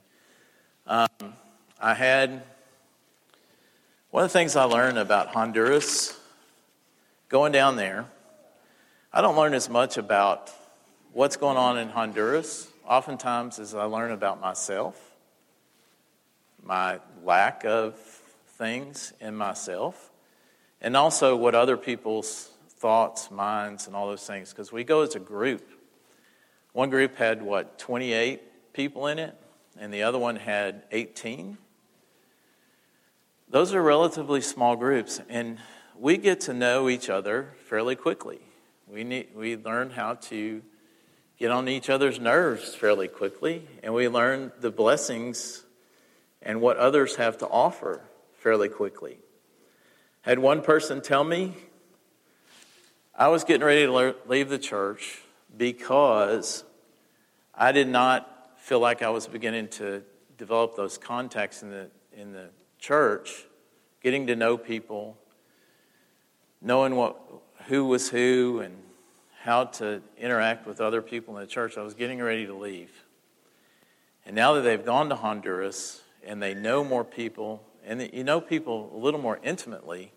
Um, 0.86 1.32
I 1.80 1.94
had 1.94 2.42
one 4.10 4.22
of 4.22 4.30
the 4.30 4.38
things 4.38 4.56
I 4.56 4.64
learned 4.64 4.98
about 4.98 5.28
Honduras 5.28 6.20
going 7.30 7.52
down 7.52 7.76
there 7.76 8.04
I 9.10 9.22
don't 9.22 9.36
learn 9.36 9.54
as 9.54 9.70
much 9.70 9.96
about 9.96 10.52
what's 11.14 11.38
going 11.38 11.56
on 11.56 11.78
in 11.78 11.88
Honduras, 11.88 12.68
oftentimes, 12.86 13.58
as 13.58 13.74
I 13.74 13.84
learn 13.84 14.10
about 14.10 14.42
myself, 14.42 15.15
my 16.66 16.98
lack 17.24 17.64
of 17.64 17.94
things 18.58 19.12
in 19.20 19.36
myself, 19.36 20.10
and 20.80 20.96
also 20.96 21.36
what 21.36 21.54
other 21.54 21.76
people's 21.76 22.50
thoughts, 22.68 23.30
minds, 23.30 23.86
and 23.86 23.94
all 23.94 24.08
those 24.08 24.26
things, 24.26 24.50
because 24.50 24.72
we 24.72 24.84
go 24.84 25.02
as 25.02 25.14
a 25.14 25.20
group. 25.20 25.66
One 26.72 26.90
group 26.90 27.16
had, 27.16 27.42
what, 27.42 27.78
28 27.78 28.72
people 28.72 29.06
in 29.06 29.18
it, 29.18 29.34
and 29.78 29.92
the 29.92 30.02
other 30.02 30.18
one 30.18 30.36
had 30.36 30.82
18. 30.90 31.56
Those 33.48 33.72
are 33.74 33.82
relatively 33.82 34.40
small 34.40 34.76
groups, 34.76 35.20
and 35.28 35.58
we 35.96 36.16
get 36.18 36.40
to 36.42 36.54
know 36.54 36.88
each 36.88 37.08
other 37.08 37.54
fairly 37.68 37.94
quickly. 37.94 38.40
We, 38.88 39.04
need, 39.04 39.28
we 39.34 39.56
learn 39.56 39.90
how 39.90 40.14
to 40.14 40.62
get 41.38 41.50
on 41.50 41.68
each 41.68 41.88
other's 41.88 42.18
nerves 42.18 42.74
fairly 42.74 43.08
quickly, 43.08 43.66
and 43.82 43.94
we 43.94 44.08
learn 44.08 44.52
the 44.60 44.70
blessings 44.70 45.65
and 46.46 46.60
what 46.60 46.76
others 46.76 47.16
have 47.16 47.36
to 47.38 47.48
offer 47.48 48.00
fairly 48.38 48.68
quickly. 48.68 49.18
Had 50.22 50.38
one 50.38 50.62
person 50.62 51.02
tell 51.02 51.24
me, 51.24 51.54
I 53.18 53.28
was 53.28 53.42
getting 53.42 53.66
ready 53.66 53.84
to 53.84 54.14
leave 54.28 54.48
the 54.48 54.58
church 54.58 55.22
because 55.56 56.62
I 57.52 57.72
did 57.72 57.88
not 57.88 58.60
feel 58.60 58.78
like 58.78 59.02
I 59.02 59.10
was 59.10 59.26
beginning 59.26 59.68
to 59.68 60.04
develop 60.38 60.76
those 60.76 60.98
contacts 60.98 61.62
in 61.62 61.70
the, 61.70 61.90
in 62.16 62.32
the 62.32 62.50
church, 62.78 63.44
getting 64.00 64.28
to 64.28 64.36
know 64.36 64.56
people, 64.56 65.18
knowing 66.62 66.94
what, 66.94 67.20
who 67.64 67.86
was 67.86 68.08
who 68.08 68.60
and 68.60 68.76
how 69.42 69.64
to 69.64 70.00
interact 70.16 70.64
with 70.64 70.80
other 70.80 71.02
people 71.02 71.36
in 71.36 71.40
the 71.40 71.46
church. 71.48 71.76
I 71.76 71.82
was 71.82 71.94
getting 71.94 72.22
ready 72.22 72.46
to 72.46 72.54
leave. 72.54 72.92
And 74.24 74.36
now 74.36 74.54
that 74.54 74.60
they've 74.60 74.84
gone 74.84 75.08
to 75.08 75.16
Honduras 75.16 76.02
and 76.26 76.42
they 76.42 76.54
know 76.54 76.84
more 76.84 77.04
people, 77.04 77.62
and 77.84 78.10
you 78.12 78.24
know 78.24 78.40
people 78.40 78.90
a 78.94 78.98
little 78.98 79.20
more 79.20 79.38
intimately, 79.42 80.12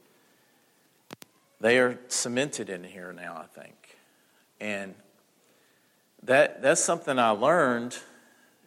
they 1.61 1.77
are 1.79 1.99
cemented 2.07 2.69
in 2.69 2.83
here 2.83 3.13
now, 3.13 3.35
I 3.35 3.45
think. 3.61 3.97
And 4.59 4.95
that, 6.23 6.61
that's 6.61 6.83
something 6.83 7.17
I 7.19 7.29
learned, 7.29 7.97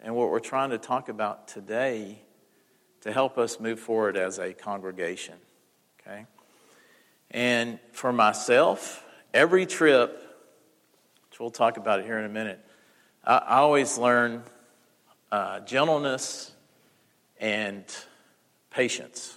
and 0.02 0.14
what 0.14 0.30
we're 0.30 0.40
trying 0.40 0.70
to 0.70 0.78
talk 0.78 1.08
about 1.08 1.48
today 1.48 2.18
to 3.02 3.12
help 3.12 3.36
us 3.36 3.58
move 3.58 3.80
forward 3.80 4.16
as 4.16 4.38
a 4.38 4.52
congregation. 4.52 5.34
Okay? 6.00 6.26
And 7.30 7.78
for 7.92 8.12
myself, 8.12 9.04
every 9.34 9.66
trip, 9.66 10.18
which 11.28 11.40
we'll 11.40 11.50
talk 11.50 11.76
about 11.76 12.00
it 12.00 12.06
here 12.06 12.18
in 12.18 12.24
a 12.24 12.28
minute, 12.28 12.64
I, 13.24 13.36
I 13.38 13.56
always 13.56 13.98
learn 13.98 14.44
uh, 15.30 15.60
gentleness 15.60 16.51
and 17.42 17.84
patience. 18.70 19.36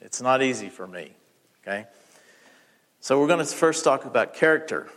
It's 0.00 0.20
not 0.20 0.42
easy 0.42 0.68
for 0.68 0.86
me, 0.86 1.12
okay? 1.62 1.86
So 3.00 3.18
we're 3.18 3.26
going 3.26 3.44
to 3.44 3.46
first 3.46 3.82
talk 3.82 4.04
about 4.04 4.34
character, 4.34 4.88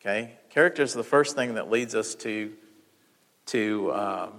okay? 0.00 0.34
Character 0.50 0.82
is 0.82 0.92
the 0.92 1.02
first 1.02 1.34
thing 1.34 1.54
that 1.54 1.70
leads 1.70 1.94
us 1.94 2.14
to, 2.16 2.52
to, 3.46 3.92
um, 3.94 4.32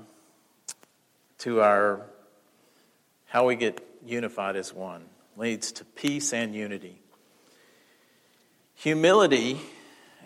to 1.39 1.61
our, 1.61 2.05
how 3.25 3.47
we 3.47 3.55
get 3.55 3.85
unified 4.05 4.55
as 4.55 4.71
one, 4.71 5.05
leads 5.35 5.71
to 5.73 5.85
peace 5.85 6.33
and 6.33 6.53
unity. 6.53 7.01
Humility 8.75 9.59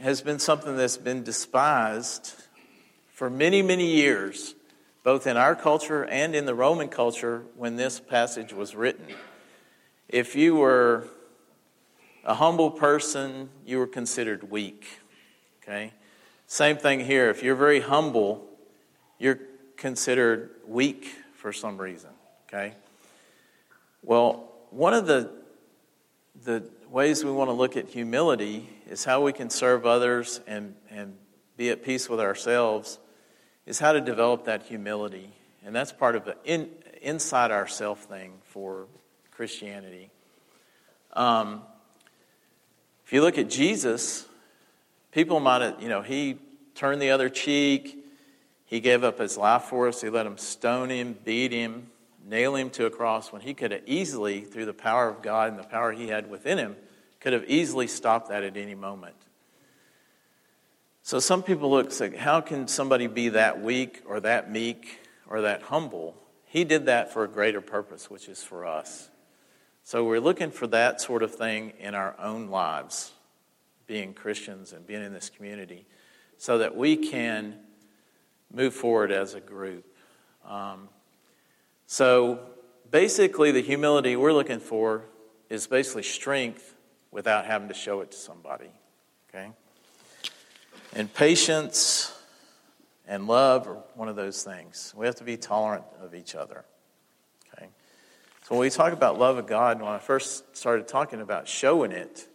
has 0.02 0.22
been 0.22 0.40
something 0.40 0.76
that's 0.76 0.98
been 0.98 1.24
despised 1.24 2.34
for 3.14 3.30
many, 3.30 3.62
many 3.62 3.96
years, 3.96 4.56
both 5.04 5.28
in 5.28 5.38
our 5.38 5.56
culture 5.56 6.06
and 6.06 6.36
in 6.36 6.46
the 6.46 6.54
Roman 6.54 6.90
culture 6.90 7.44
when 7.56 7.76
this 7.76 8.00
passage 8.00 8.54
was 8.54 8.76
written. 8.76 9.06
If 10.08 10.36
you 10.36 10.56
were 10.56 11.08
a 12.26 12.36
humble 12.36 12.72
person, 12.72 13.50
you 13.66 13.78
were 13.78 13.88
considered 13.88 14.50
weak. 14.52 14.86
Okay? 15.64 15.94
Same 16.48 16.78
thing 16.78 17.00
here. 17.00 17.30
If 17.30 17.44
you're 17.44 17.56
very 17.56 17.80
humble, 17.80 18.46
you're 19.20 19.40
considered 19.78 20.52
weak 20.68 21.08
for 21.34 21.54
some 21.54 21.78
reason. 21.78 22.10
Okay? 22.48 22.74
Well, 24.02 24.52
one 24.72 24.94
of 24.94 25.06
the, 25.08 25.32
the 26.44 26.64
ways 26.90 27.24
we 27.24 27.32
want 27.32 27.50
to 27.50 27.54
look 27.54 27.78
at 27.78 27.88
humility 27.88 28.70
is 28.90 29.06
how 29.06 29.22
we 29.22 29.34
can 29.34 29.50
serve 29.50 29.86
others 29.86 30.42
and, 30.48 30.76
and 30.90 31.16
be 31.58 31.70
at 31.70 31.84
peace 31.84 32.10
with 32.10 32.20
ourselves, 32.20 33.00
is 33.70 33.78
how 33.78 33.92
to 33.92 34.02
develop 34.02 34.46
that 34.46 34.64
humility. 34.64 35.30
And 35.64 35.76
that's 35.76 35.92
part 35.92 36.16
of 36.16 36.26
the 36.26 36.36
in, 36.44 36.70
inside 37.04 37.52
ourself 37.52 38.06
thing 38.06 38.34
for 38.46 38.88
Christianity. 39.30 40.10
Um, 41.14 41.62
if 43.06 43.14
you 43.14 43.22
look 43.22 43.38
at 43.38 43.48
Jesus, 43.48 44.26
people 45.12 45.40
might 45.40 45.62
have, 45.62 45.82
you 45.82 45.88
know, 45.88 46.02
he 46.02 46.40
turned 46.74 47.00
the 47.00 47.12
other 47.12 47.30
cheek. 47.30 48.04
He 48.66 48.80
gave 48.80 49.04
up 49.04 49.20
his 49.20 49.38
life 49.38 49.64
for 49.64 49.88
us. 49.88 50.02
He 50.02 50.10
let 50.10 50.24
them 50.24 50.40
stone 50.40 50.90
him, 50.90 51.16
beat 51.24 51.52
him, 51.52 51.92
nail 52.26 52.56
him 52.56 52.72
to 52.72 52.88
a 52.88 52.90
cross 52.90 53.32
when 53.32 53.44
he 53.44 53.54
could 53.54 53.72
have 53.72 53.84
easily, 53.86 54.42
through 54.42 54.66
the 54.66 54.74
power 54.74 55.08
of 55.08 55.22
God 55.22 55.52
and 55.52 55.60
the 55.60 55.64
power 55.64 55.92
he 55.92 56.08
had 56.08 56.28
within 56.28 56.58
him, 56.58 56.76
could 57.20 57.34
have 57.34 57.46
easily 57.48 57.86
stopped 57.86 58.30
that 58.30 58.44
at 58.44 58.58
any 58.58 58.76
moment. 58.76 59.16
So 61.10 61.18
some 61.20 61.42
people 61.42 61.72
look 61.72 61.92
say, 61.92 62.16
how 62.16 62.40
can 62.40 62.68
somebody 62.68 63.08
be 63.08 63.30
that 63.30 63.64
weak 63.64 64.04
or 64.06 64.20
that 64.20 64.52
meek 64.52 65.00
or 65.28 65.42
that 65.42 65.64
humble? 65.64 66.16
He 66.46 66.64
did 66.64 66.86
that 66.86 67.12
for 67.12 67.24
a 67.24 67.28
greater 67.28 67.62
purpose, 67.62 68.12
which 68.12 68.30
is 68.30 68.44
for 68.44 68.64
us. 68.64 69.10
So 69.84 70.04
we're 70.04 70.20
looking 70.20 70.52
for 70.52 70.68
that 70.68 71.02
sort 71.02 71.24
of 71.24 71.34
thing 71.34 71.74
in 71.80 71.96
our 71.96 72.14
own 72.20 72.50
lives, 72.50 73.12
being 73.88 74.14
Christians 74.14 74.72
and 74.72 74.86
being 74.86 75.02
in 75.02 75.12
this 75.12 75.32
community, 75.32 75.88
so 76.38 76.60
that 76.60 76.78
we 76.78 76.96
can 76.96 77.56
move 78.54 78.76
forward 78.76 79.12
as 79.12 79.34
a 79.34 79.42
group. 79.42 79.88
Um, 80.46 80.90
so 81.88 82.40
basically, 82.92 83.50
the 83.50 83.64
humility 83.64 84.16
we're 84.16 84.32
looking 84.32 84.60
for 84.60 85.06
is 85.50 85.66
basically 85.66 86.04
strength 86.04 86.76
without 87.10 87.48
having 87.48 87.70
to 87.70 87.74
show 87.74 88.02
it 88.02 88.12
to 88.12 88.18
somebody. 88.20 88.70
Okay? 89.28 89.50
And 90.96 91.14
patience 91.14 92.16
and 93.08 93.28
love 93.28 93.68
are 93.68 93.78
one 93.96 94.08
of 94.08 94.16
those 94.16 94.44
things. 94.44 94.94
We 94.96 95.06
have 95.06 95.16
to 95.16 95.24
be 95.24 95.38
tolerant 95.38 95.86
of 96.02 96.16
each 96.16 96.36
other. 96.36 96.66
Okay? 97.54 97.68
So 98.44 98.56
when 98.56 98.60
we 98.60 98.70
talk 98.70 98.94
about 98.94 99.20
love 99.20 99.38
of 99.38 99.48
God, 99.48 99.82
when 99.82 99.92
I 99.92 100.00
first 100.00 100.56
started 100.58 100.88
talking 100.88 101.22
about 101.22 101.48
showing 101.48 101.92
it, 101.92 102.28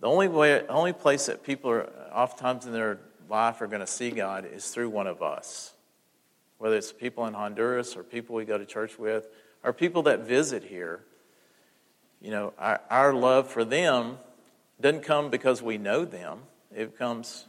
the 0.00 0.08
only 0.08 0.26
way, 0.28 0.66
only 0.66 0.92
place 0.92 1.26
that 1.26 1.44
people 1.44 1.70
are 1.70 1.88
oftentimes 2.12 2.66
in 2.66 2.72
their 2.72 2.98
life 3.28 3.60
are 3.60 3.68
going 3.68 3.80
to 3.80 3.86
see 3.86 4.10
God 4.10 4.44
is 4.44 4.68
through 4.68 4.90
one 4.90 5.06
of 5.06 5.22
us. 5.22 5.72
Whether 6.58 6.76
it's 6.76 6.92
people 6.92 7.26
in 7.26 7.34
Honduras 7.34 7.96
or 7.96 8.02
people 8.02 8.34
we 8.34 8.44
go 8.44 8.58
to 8.58 8.66
church 8.66 8.98
with 8.98 9.28
or 9.62 9.72
people 9.72 10.02
that 10.04 10.20
visit 10.20 10.64
here. 10.64 11.00
You 12.20 12.30
know, 12.30 12.52
our, 12.58 12.80
our 12.90 13.14
love 13.14 13.48
for 13.48 13.64
them 13.64 14.18
doesn't 14.80 15.02
come 15.02 15.30
because 15.30 15.62
we 15.62 15.78
know 15.78 16.04
them. 16.04 16.40
It 16.74 16.96
comes, 16.98 17.46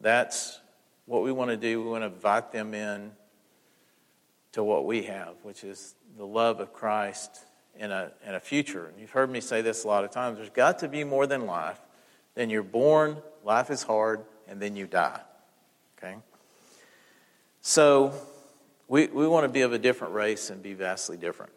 that's 0.00 0.60
what 1.06 1.22
we 1.22 1.32
want 1.32 1.50
to 1.50 1.56
do. 1.56 1.82
We 1.82 1.90
want 1.90 2.02
to 2.02 2.06
invite 2.06 2.52
them 2.52 2.74
in 2.74 3.12
to 4.52 4.62
what 4.62 4.86
we 4.86 5.02
have, 5.02 5.34
which 5.42 5.64
is 5.64 5.94
the 6.16 6.26
love 6.26 6.60
of 6.60 6.72
Christ 6.72 7.44
in 7.76 7.90
a, 7.90 8.12
in 8.26 8.34
a 8.34 8.40
future. 8.40 8.86
And 8.86 9.00
you've 9.00 9.10
heard 9.10 9.30
me 9.30 9.40
say 9.40 9.62
this 9.62 9.84
a 9.84 9.88
lot 9.88 10.04
of 10.04 10.10
times. 10.10 10.38
There's 10.38 10.50
got 10.50 10.80
to 10.80 10.88
be 10.88 11.04
more 11.04 11.26
than 11.26 11.46
life. 11.46 11.80
Then 12.34 12.50
you're 12.50 12.62
born, 12.62 13.16
life 13.44 13.70
is 13.70 13.82
hard, 13.82 14.24
and 14.48 14.60
then 14.60 14.76
you 14.76 14.86
die. 14.86 15.20
Okay? 15.98 16.16
So 17.60 18.12
we, 18.88 19.06
we 19.08 19.26
want 19.26 19.44
to 19.44 19.48
be 19.48 19.62
of 19.62 19.72
a 19.72 19.78
different 19.78 20.14
race 20.14 20.50
and 20.50 20.62
be 20.62 20.74
vastly 20.74 21.16
different. 21.16 21.52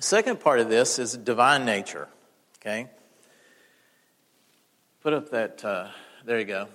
Second 0.00 0.40
part 0.40 0.60
of 0.60 0.68
this 0.68 0.98
is 0.98 1.16
divine 1.16 1.64
nature. 1.64 2.08
Okay? 2.60 2.88
Put 5.02 5.12
up 5.12 5.30
that, 5.30 5.64
uh, 5.64 5.88
there 6.24 6.38
you 6.38 6.44
go. 6.44 6.68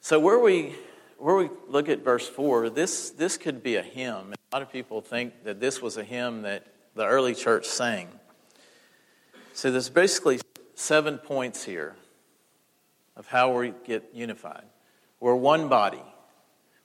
So 0.00 0.18
where 0.20 0.38
we 0.38 0.74
where 1.18 1.34
we 1.34 1.50
look 1.68 1.88
at 1.88 2.04
verse 2.04 2.28
4, 2.28 2.70
this, 2.70 3.10
this 3.10 3.36
could 3.36 3.62
be 3.62 3.76
a 3.76 3.82
hymn. 3.82 4.32
A 4.32 4.56
lot 4.56 4.62
of 4.62 4.72
people 4.72 5.00
think 5.00 5.44
that 5.44 5.60
this 5.60 5.82
was 5.82 5.96
a 5.96 6.04
hymn 6.04 6.42
that 6.42 6.66
the 6.94 7.04
early 7.04 7.34
church 7.34 7.66
sang. 7.66 8.08
So 9.52 9.70
there's 9.72 9.90
basically 9.90 10.40
seven 10.74 11.18
points 11.18 11.64
here 11.64 11.96
of 13.16 13.26
how 13.26 13.58
we 13.58 13.74
get 13.84 14.10
unified. 14.14 14.62
We're 15.18 15.34
one 15.34 15.68
body. 15.68 16.02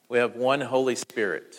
We 0.08 0.18
have 0.18 0.34
one 0.34 0.60
Holy 0.60 0.96
Spirit. 0.96 1.56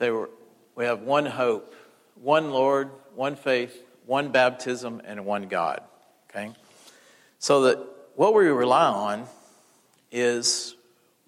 So 0.00 0.28
we 0.74 0.84
have 0.84 1.02
one 1.02 1.26
hope, 1.26 1.74
one 2.20 2.50
Lord, 2.50 2.90
one 3.14 3.36
faith, 3.36 3.84
one 4.04 4.32
baptism, 4.32 5.00
and 5.04 5.24
one 5.24 5.46
God. 5.46 5.80
Okay? 6.28 6.50
So 7.38 7.62
that 7.62 7.78
what 8.16 8.34
we 8.34 8.46
rely 8.46 8.86
on 8.86 9.28
is 10.10 10.76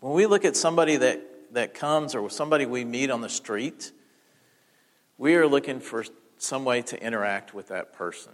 when 0.00 0.12
we 0.12 0.26
look 0.26 0.44
at 0.44 0.56
somebody 0.56 0.96
that, 0.96 1.22
that 1.54 1.74
comes 1.74 2.14
or 2.14 2.28
somebody 2.30 2.66
we 2.66 2.84
meet 2.84 3.10
on 3.10 3.20
the 3.20 3.28
street, 3.28 3.92
we 5.16 5.34
are 5.34 5.46
looking 5.46 5.80
for 5.80 6.04
some 6.38 6.64
way 6.64 6.82
to 6.82 7.02
interact 7.02 7.52
with 7.54 7.68
that 7.68 7.92
person. 7.92 8.32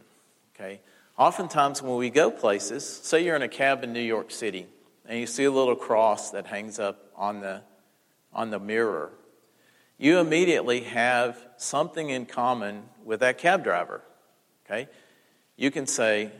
Okay? 0.54 0.80
Oftentimes, 1.16 1.82
when 1.82 1.96
we 1.96 2.10
go 2.10 2.30
places, 2.30 2.86
say 2.86 3.24
you're 3.24 3.36
in 3.36 3.42
a 3.42 3.48
cab 3.48 3.84
in 3.84 3.92
New 3.92 4.00
York 4.00 4.30
City 4.30 4.66
and 5.06 5.18
you 5.18 5.26
see 5.26 5.44
a 5.44 5.50
little 5.50 5.76
cross 5.76 6.30
that 6.30 6.46
hangs 6.46 6.78
up 6.78 7.10
on 7.16 7.40
the, 7.40 7.62
on 8.32 8.50
the 8.50 8.58
mirror, 8.58 9.12
you 9.96 10.18
immediately 10.18 10.80
have 10.80 11.38
something 11.56 12.10
in 12.10 12.26
common 12.26 12.82
with 13.04 13.20
that 13.20 13.38
cab 13.38 13.62
driver. 13.62 14.02
Okay? 14.66 14.88
You 15.56 15.70
can 15.70 15.86
say, 15.86 16.30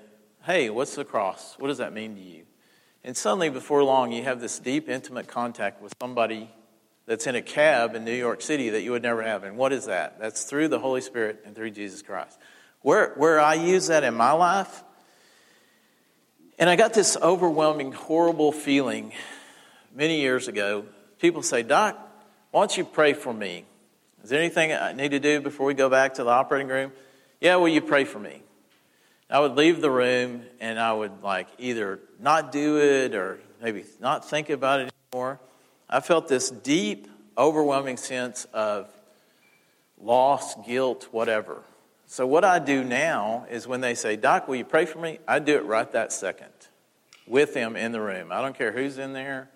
Hey, 0.43 0.69
what's 0.69 0.95
the 0.95 1.05
cross? 1.07 1.55
What 1.59 1.69
does 1.69 1.79
that 1.79 1.95
mean 1.95 2.17
to 2.17 2.21
you? 2.21 2.45
And 3.05 3.15
suddenly, 3.15 3.51
before 3.51 3.85
long, 3.85 4.13
you 4.13 4.23
have 4.25 4.41
this 4.41 4.59
deep, 4.59 4.89
intimate 4.89 5.29
contact 5.29 5.83
with 5.83 5.95
somebody 6.01 6.51
that's 7.07 7.27
in 7.27 7.35
a 7.35 7.43
cab 7.43 7.95
in 7.95 8.05
New 8.05 8.15
York 8.15 8.41
City 8.41 8.71
that 8.71 8.83
you 8.83 8.93
would 8.93 9.03
never 9.03 9.23
have. 9.23 9.45
And 9.45 9.59
what 9.59 9.75
is 9.75 9.87
that? 9.87 10.19
That's 10.19 10.45
through 10.45 10.69
the 10.69 10.79
Holy 10.79 11.03
Spirit 11.03 11.43
and 11.45 11.55
through 11.55 11.73
Jesus 11.73 12.01
Christ. 12.01 12.39
Where, 12.81 13.13
where 13.17 13.39
I 13.39 13.55
use 13.55 13.89
that 13.89 14.05
in 14.05 14.15
my 14.15 14.33
life, 14.33 14.83
and 16.59 16.71
I 16.71 16.77
got 16.77 16.95
this 16.95 17.17
overwhelming, 17.21 17.93
horrible 17.93 18.53
feeling 18.53 19.13
many 19.95 20.21
years 20.21 20.49
ago. 20.49 20.87
People 21.19 21.43
say, 21.43 21.63
Doc, 21.63 21.99
why 22.53 22.63
don't 22.63 22.77
you 22.77 22.85
pray 22.85 23.13
for 23.13 23.35
me? 23.35 23.65
Is 24.23 24.31
there 24.31 24.41
anything 24.41 24.73
I 24.73 24.93
need 24.93 25.11
to 25.11 25.21
do 25.21 25.41
before 25.41 25.67
we 25.67 25.75
go 25.75 25.91
back 25.91 26.15
to 26.15 26.25
the 26.25 26.31
operating 26.31 26.69
room? 26.69 26.93
Yeah, 27.41 27.57
will 27.57 27.69
you 27.69 27.83
pray 27.83 28.05
for 28.05 28.19
me? 28.19 28.41
I 29.29 29.41
would 29.41 29.57
leave 29.57 29.81
the 29.81 29.91
room 29.91 30.45
and 30.61 30.79
I 30.79 30.93
would 30.93 31.23
like 31.23 31.49
either 31.59 31.99
not 32.25 32.51
do 32.51 32.79
it 32.81 33.15
or 33.15 33.39
maybe 33.63 33.85
not 34.01 34.29
think 34.29 34.49
about 34.49 34.81
it 34.81 34.93
anymore. 35.13 35.39
I 35.91 36.01
felt 36.01 36.27
this 36.27 36.51
deep, 36.51 37.07
overwhelming 37.37 37.99
sense 37.99 38.47
of 38.55 38.91
loss, 40.01 40.55
guilt, 40.67 41.07
whatever. 41.11 41.63
So, 42.07 42.27
what 42.27 42.43
I 42.43 42.59
do 42.59 42.83
now 42.83 43.47
is 43.51 43.69
when 43.69 43.83
they 43.83 43.95
say, 43.95 44.17
Doc, 44.17 44.49
will 44.49 44.57
you 44.57 44.65
pray 44.65 44.87
for 44.87 44.99
me? 44.99 45.19
I 45.29 45.39
do 45.39 45.57
it 45.57 45.67
right 45.67 45.91
that 45.93 46.13
second 46.13 46.53
with 47.27 47.53
them 47.53 47.77
in 47.77 47.93
the 47.93 48.01
room. 48.01 48.33
I 48.33 48.41
don't 48.41 48.57
care 48.57 48.73
who's 48.73 48.97
in 48.97 49.13
there, 49.13 49.51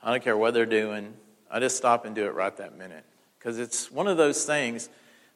I 0.00 0.12
don't 0.12 0.22
care 0.22 0.36
what 0.36 0.54
they're 0.54 0.66
doing. 0.66 1.14
I 1.50 1.58
just 1.60 1.76
stop 1.76 2.04
and 2.04 2.14
do 2.14 2.26
it 2.26 2.34
right 2.34 2.56
that 2.56 2.78
minute. 2.78 3.04
Because 3.38 3.58
it's 3.58 3.90
one 3.90 4.06
of 4.06 4.16
those 4.16 4.44
things 4.44 4.88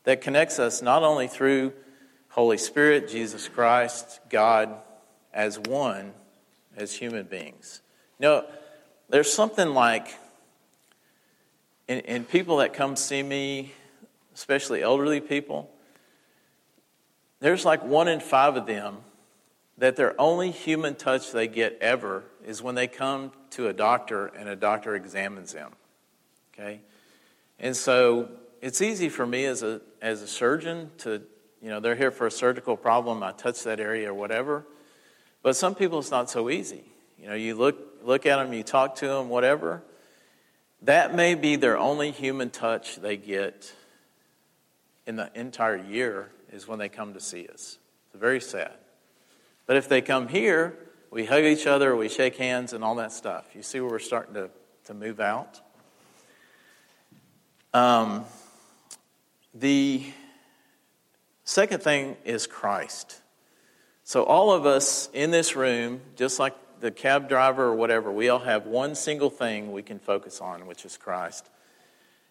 that 0.04 0.20
connects 0.20 0.58
us 0.58 0.80
not 0.80 1.02
only 1.02 1.28
through 1.28 1.72
Holy 2.30 2.58
Spirit, 2.58 3.08
Jesus 3.08 3.48
Christ, 3.48 4.20
God 4.30 4.74
as 5.32 5.58
one, 5.58 6.12
as 6.78 6.94
human 6.94 7.24
beings. 7.24 7.82
You 8.18 8.28
know, 8.28 8.44
there's 9.08 9.32
something 9.32 9.74
like, 9.74 10.16
in, 11.88 12.24
people 12.24 12.58
that 12.58 12.72
come 12.72 12.96
see 12.96 13.22
me, 13.22 13.72
especially 14.34 14.82
elderly 14.82 15.20
people, 15.20 15.70
there's 17.40 17.64
like 17.64 17.84
one 17.84 18.08
in 18.08 18.20
five 18.20 18.56
of 18.56 18.66
them 18.66 18.98
that 19.78 19.96
their 19.96 20.20
only 20.20 20.50
human 20.50 20.94
touch 20.94 21.32
they 21.32 21.48
get 21.48 21.78
ever 21.80 22.24
is 22.44 22.62
when 22.62 22.74
they 22.74 22.86
come 22.86 23.32
to 23.50 23.68
a 23.68 23.72
doctor 23.72 24.26
and 24.26 24.48
a 24.48 24.56
doctor 24.56 24.94
examines 24.94 25.52
them. 25.52 25.72
Okay? 26.52 26.80
And 27.58 27.76
so 27.76 28.28
it's 28.60 28.82
easy 28.82 29.08
for 29.08 29.26
me 29.26 29.44
as 29.44 29.62
a, 29.62 29.80
as 30.02 30.20
a 30.22 30.26
surgeon 30.26 30.90
to, 30.98 31.22
you 31.62 31.70
know, 31.70 31.80
they're 31.80 31.94
here 31.94 32.10
for 32.10 32.26
a 32.26 32.30
surgical 32.30 32.76
problem, 32.76 33.22
I 33.22 33.32
touch 33.32 33.62
that 33.64 33.80
area 33.80 34.10
or 34.10 34.14
whatever. 34.14 34.64
But 35.42 35.56
some 35.56 35.74
people, 35.74 35.98
it's 35.98 36.10
not 36.10 36.30
so 36.30 36.50
easy. 36.50 36.84
You 37.18 37.28
know, 37.28 37.34
you 37.34 37.54
look, 37.54 37.78
look 38.02 38.26
at 38.26 38.36
them, 38.36 38.52
you 38.52 38.62
talk 38.62 38.96
to 38.96 39.06
them, 39.06 39.28
whatever. 39.28 39.82
That 40.82 41.14
may 41.14 41.34
be 41.34 41.56
their 41.56 41.78
only 41.78 42.10
human 42.10 42.50
touch 42.50 42.96
they 42.96 43.16
get 43.16 43.72
in 45.06 45.16
the 45.16 45.30
entire 45.34 45.76
year 45.76 46.30
is 46.52 46.68
when 46.68 46.78
they 46.78 46.88
come 46.88 47.14
to 47.14 47.20
see 47.20 47.46
us. 47.48 47.78
It's 48.06 48.20
very 48.20 48.40
sad. 48.40 48.74
But 49.66 49.76
if 49.76 49.88
they 49.88 50.00
come 50.00 50.28
here, 50.28 50.76
we 51.10 51.24
hug 51.24 51.44
each 51.44 51.66
other, 51.66 51.96
we 51.96 52.08
shake 52.08 52.36
hands, 52.36 52.72
and 52.72 52.84
all 52.84 52.94
that 52.96 53.12
stuff. 53.12 53.46
You 53.54 53.62
see 53.62 53.80
where 53.80 53.90
we're 53.90 53.98
starting 53.98 54.34
to, 54.34 54.50
to 54.84 54.94
move 54.94 55.20
out? 55.20 55.60
Um, 57.74 58.24
the 59.54 60.04
second 61.44 61.82
thing 61.82 62.16
is 62.24 62.46
Christ. 62.46 63.20
So, 64.08 64.22
all 64.22 64.52
of 64.52 64.64
us 64.64 65.10
in 65.12 65.32
this 65.32 65.54
room, 65.54 66.00
just 66.16 66.38
like 66.38 66.54
the 66.80 66.90
cab 66.90 67.28
driver 67.28 67.64
or 67.64 67.74
whatever, 67.74 68.10
we 68.10 68.30
all 68.30 68.38
have 68.38 68.64
one 68.64 68.94
single 68.94 69.28
thing 69.28 69.70
we 69.70 69.82
can 69.82 69.98
focus 69.98 70.40
on, 70.40 70.66
which 70.66 70.86
is 70.86 70.96
Christ. 70.96 71.46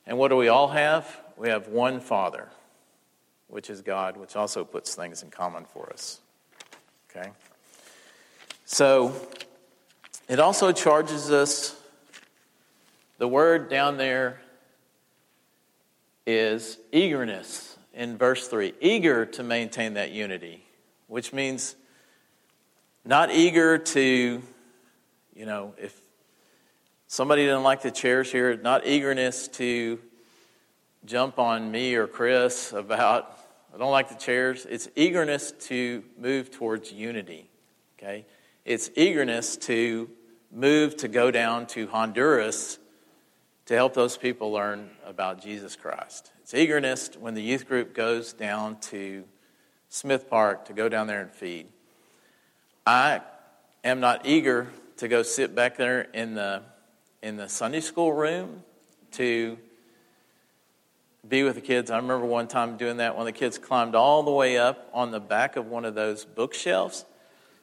And 0.07 0.17
what 0.17 0.29
do 0.29 0.37
we 0.37 0.47
all 0.47 0.69
have? 0.69 1.21
We 1.37 1.49
have 1.49 1.67
one 1.67 1.99
Father, 1.99 2.49
which 3.47 3.69
is 3.69 3.83
God, 3.83 4.17
which 4.17 4.35
also 4.35 4.65
puts 4.65 4.95
things 4.95 5.21
in 5.21 5.29
common 5.29 5.65
for 5.65 5.93
us. 5.93 6.19
Okay? 7.11 7.29
So, 8.65 9.13
it 10.27 10.39
also 10.39 10.71
charges 10.71 11.29
us, 11.29 11.79
the 13.19 13.27
word 13.27 13.69
down 13.69 13.97
there 13.97 14.41
is 16.25 16.79
eagerness 16.91 17.77
in 17.93 18.17
verse 18.17 18.47
3. 18.47 18.73
Eager 18.81 19.27
to 19.27 19.43
maintain 19.43 19.93
that 19.93 20.09
unity, 20.09 20.63
which 21.07 21.33
means 21.33 21.75
not 23.03 23.31
eager 23.31 23.77
to, 23.77 24.41
you 25.33 25.45
know, 25.45 25.73
if 25.77 25.99
somebody 27.07 27.43
didn't 27.43 27.63
like 27.63 27.81
the 27.81 27.91
chairs 27.91 28.31
here, 28.31 28.55
not 28.57 28.85
eagerness 28.85 29.47
to 29.47 29.99
jump 31.05 31.39
on 31.39 31.71
me 31.71 31.95
or 31.95 32.05
Chris 32.07 32.73
about, 32.73 33.39
I 33.73 33.77
don't 33.77 33.91
like 33.91 34.09
the 34.09 34.15
chairs. 34.15 34.67
It's 34.69 34.89
eagerness 34.95 35.53
to 35.67 36.03
move 36.19 36.51
towards 36.51 36.91
unity, 36.91 37.49
okay? 37.97 38.25
It's 38.65 38.89
eagerness 38.95 39.55
to 39.57 40.09
move 40.51 40.97
to 40.97 41.07
go 41.07 41.31
down 41.31 41.67
to 41.67 41.87
Honduras 41.87 42.79
to 43.67 43.75
help 43.75 43.93
those 43.93 44.17
people 44.17 44.51
learn 44.51 44.89
about 45.05 45.41
Jesus 45.41 45.75
Christ. 45.75 46.31
It's 46.41 46.53
eagerness 46.53 47.11
when 47.19 47.33
the 47.33 47.41
youth 47.41 47.67
group 47.67 47.93
goes 47.93 48.33
down 48.33 48.79
to 48.81 49.23
Smith 49.89 50.29
Park 50.29 50.65
to 50.65 50.73
go 50.73 50.89
down 50.89 51.07
there 51.07 51.21
and 51.21 51.31
feed. 51.31 51.67
I 52.85 53.21
am 53.83 53.99
not 53.99 54.25
eager 54.25 54.67
to 54.97 55.07
go 55.07 55.23
sit 55.23 55.55
back 55.55 55.77
there 55.77 56.01
in 56.13 56.33
the 56.33 56.63
in 57.21 57.37
the 57.37 57.49
Sunday 57.49 57.79
school 57.79 58.13
room 58.13 58.63
to 59.11 59.57
be 61.27 61.43
with 61.43 61.55
the 61.55 61.61
kids. 61.61 61.91
I 61.91 61.97
remember 61.97 62.25
one 62.25 62.47
time 62.47 62.77
doing 62.77 62.97
that 62.97 63.17
when 63.17 63.25
the 63.25 63.31
kids 63.31 63.57
climbed 63.57 63.95
all 63.95 64.23
the 64.23 64.31
way 64.31 64.57
up 64.57 64.89
on 64.93 65.11
the 65.11 65.19
back 65.19 65.55
of 65.55 65.65
one 65.67 65.83
of 65.83 65.95
those 65.95 66.25
bookshelves 66.25 67.05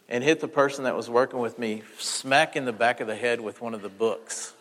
and 0.09 0.23
hit 0.23 0.41
the 0.41 0.49
person 0.49 0.85
that 0.85 0.95
was 0.95 1.09
working 1.09 1.39
with 1.39 1.59
me 1.59 1.83
smack 1.99 2.57
in 2.57 2.65
the 2.65 2.73
back 2.73 3.01
of 3.01 3.07
the 3.07 3.17
head 3.17 3.41
with 3.41 3.61
one 3.61 3.75
of 3.75 3.83
the 3.83 3.89
books. 3.89 4.53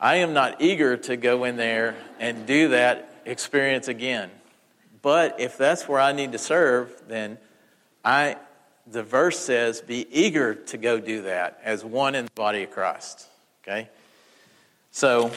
I 0.00 0.16
am 0.16 0.32
not 0.32 0.60
eager 0.60 0.96
to 0.96 1.16
go 1.16 1.44
in 1.44 1.56
there 1.56 1.96
and 2.18 2.46
do 2.46 2.68
that 2.68 3.22
experience 3.24 3.88
again. 3.88 4.30
But 5.06 5.38
if 5.38 5.56
that's 5.56 5.86
where 5.86 6.00
I 6.00 6.10
need 6.10 6.32
to 6.32 6.38
serve, 6.38 6.92
then 7.06 7.38
I 8.04 8.38
the 8.88 9.04
verse 9.04 9.38
says 9.38 9.80
be 9.80 10.04
eager 10.10 10.56
to 10.56 10.76
go 10.76 10.98
do 10.98 11.22
that 11.22 11.60
as 11.62 11.84
one 11.84 12.16
in 12.16 12.24
the 12.24 12.30
body 12.32 12.64
of 12.64 12.72
Christ. 12.72 13.28
Okay? 13.62 13.88
So, 14.90 15.30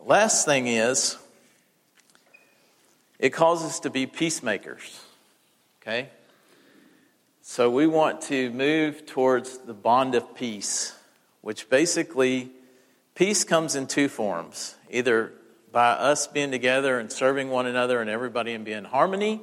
last 0.00 0.46
thing 0.46 0.68
is 0.68 1.18
it 3.18 3.34
calls 3.34 3.62
us 3.62 3.80
to 3.80 3.90
be 3.90 4.06
peacemakers. 4.06 5.04
Okay? 5.82 6.08
So 7.42 7.68
we 7.68 7.86
want 7.86 8.22
to 8.22 8.48
move 8.52 9.04
towards 9.04 9.58
the 9.58 9.74
bond 9.74 10.14
of 10.14 10.34
peace, 10.34 10.94
which 11.42 11.68
basically 11.68 12.52
Peace 13.14 13.44
comes 13.44 13.76
in 13.76 13.86
two 13.86 14.08
forms 14.08 14.74
either 14.90 15.32
by 15.74 15.90
us 15.90 16.28
being 16.28 16.52
together 16.52 17.00
and 17.00 17.10
serving 17.10 17.50
one 17.50 17.66
another 17.66 18.00
and 18.00 18.08
everybody 18.08 18.54
and 18.54 18.64
being 18.64 18.78
in 18.78 18.84
harmony. 18.84 19.42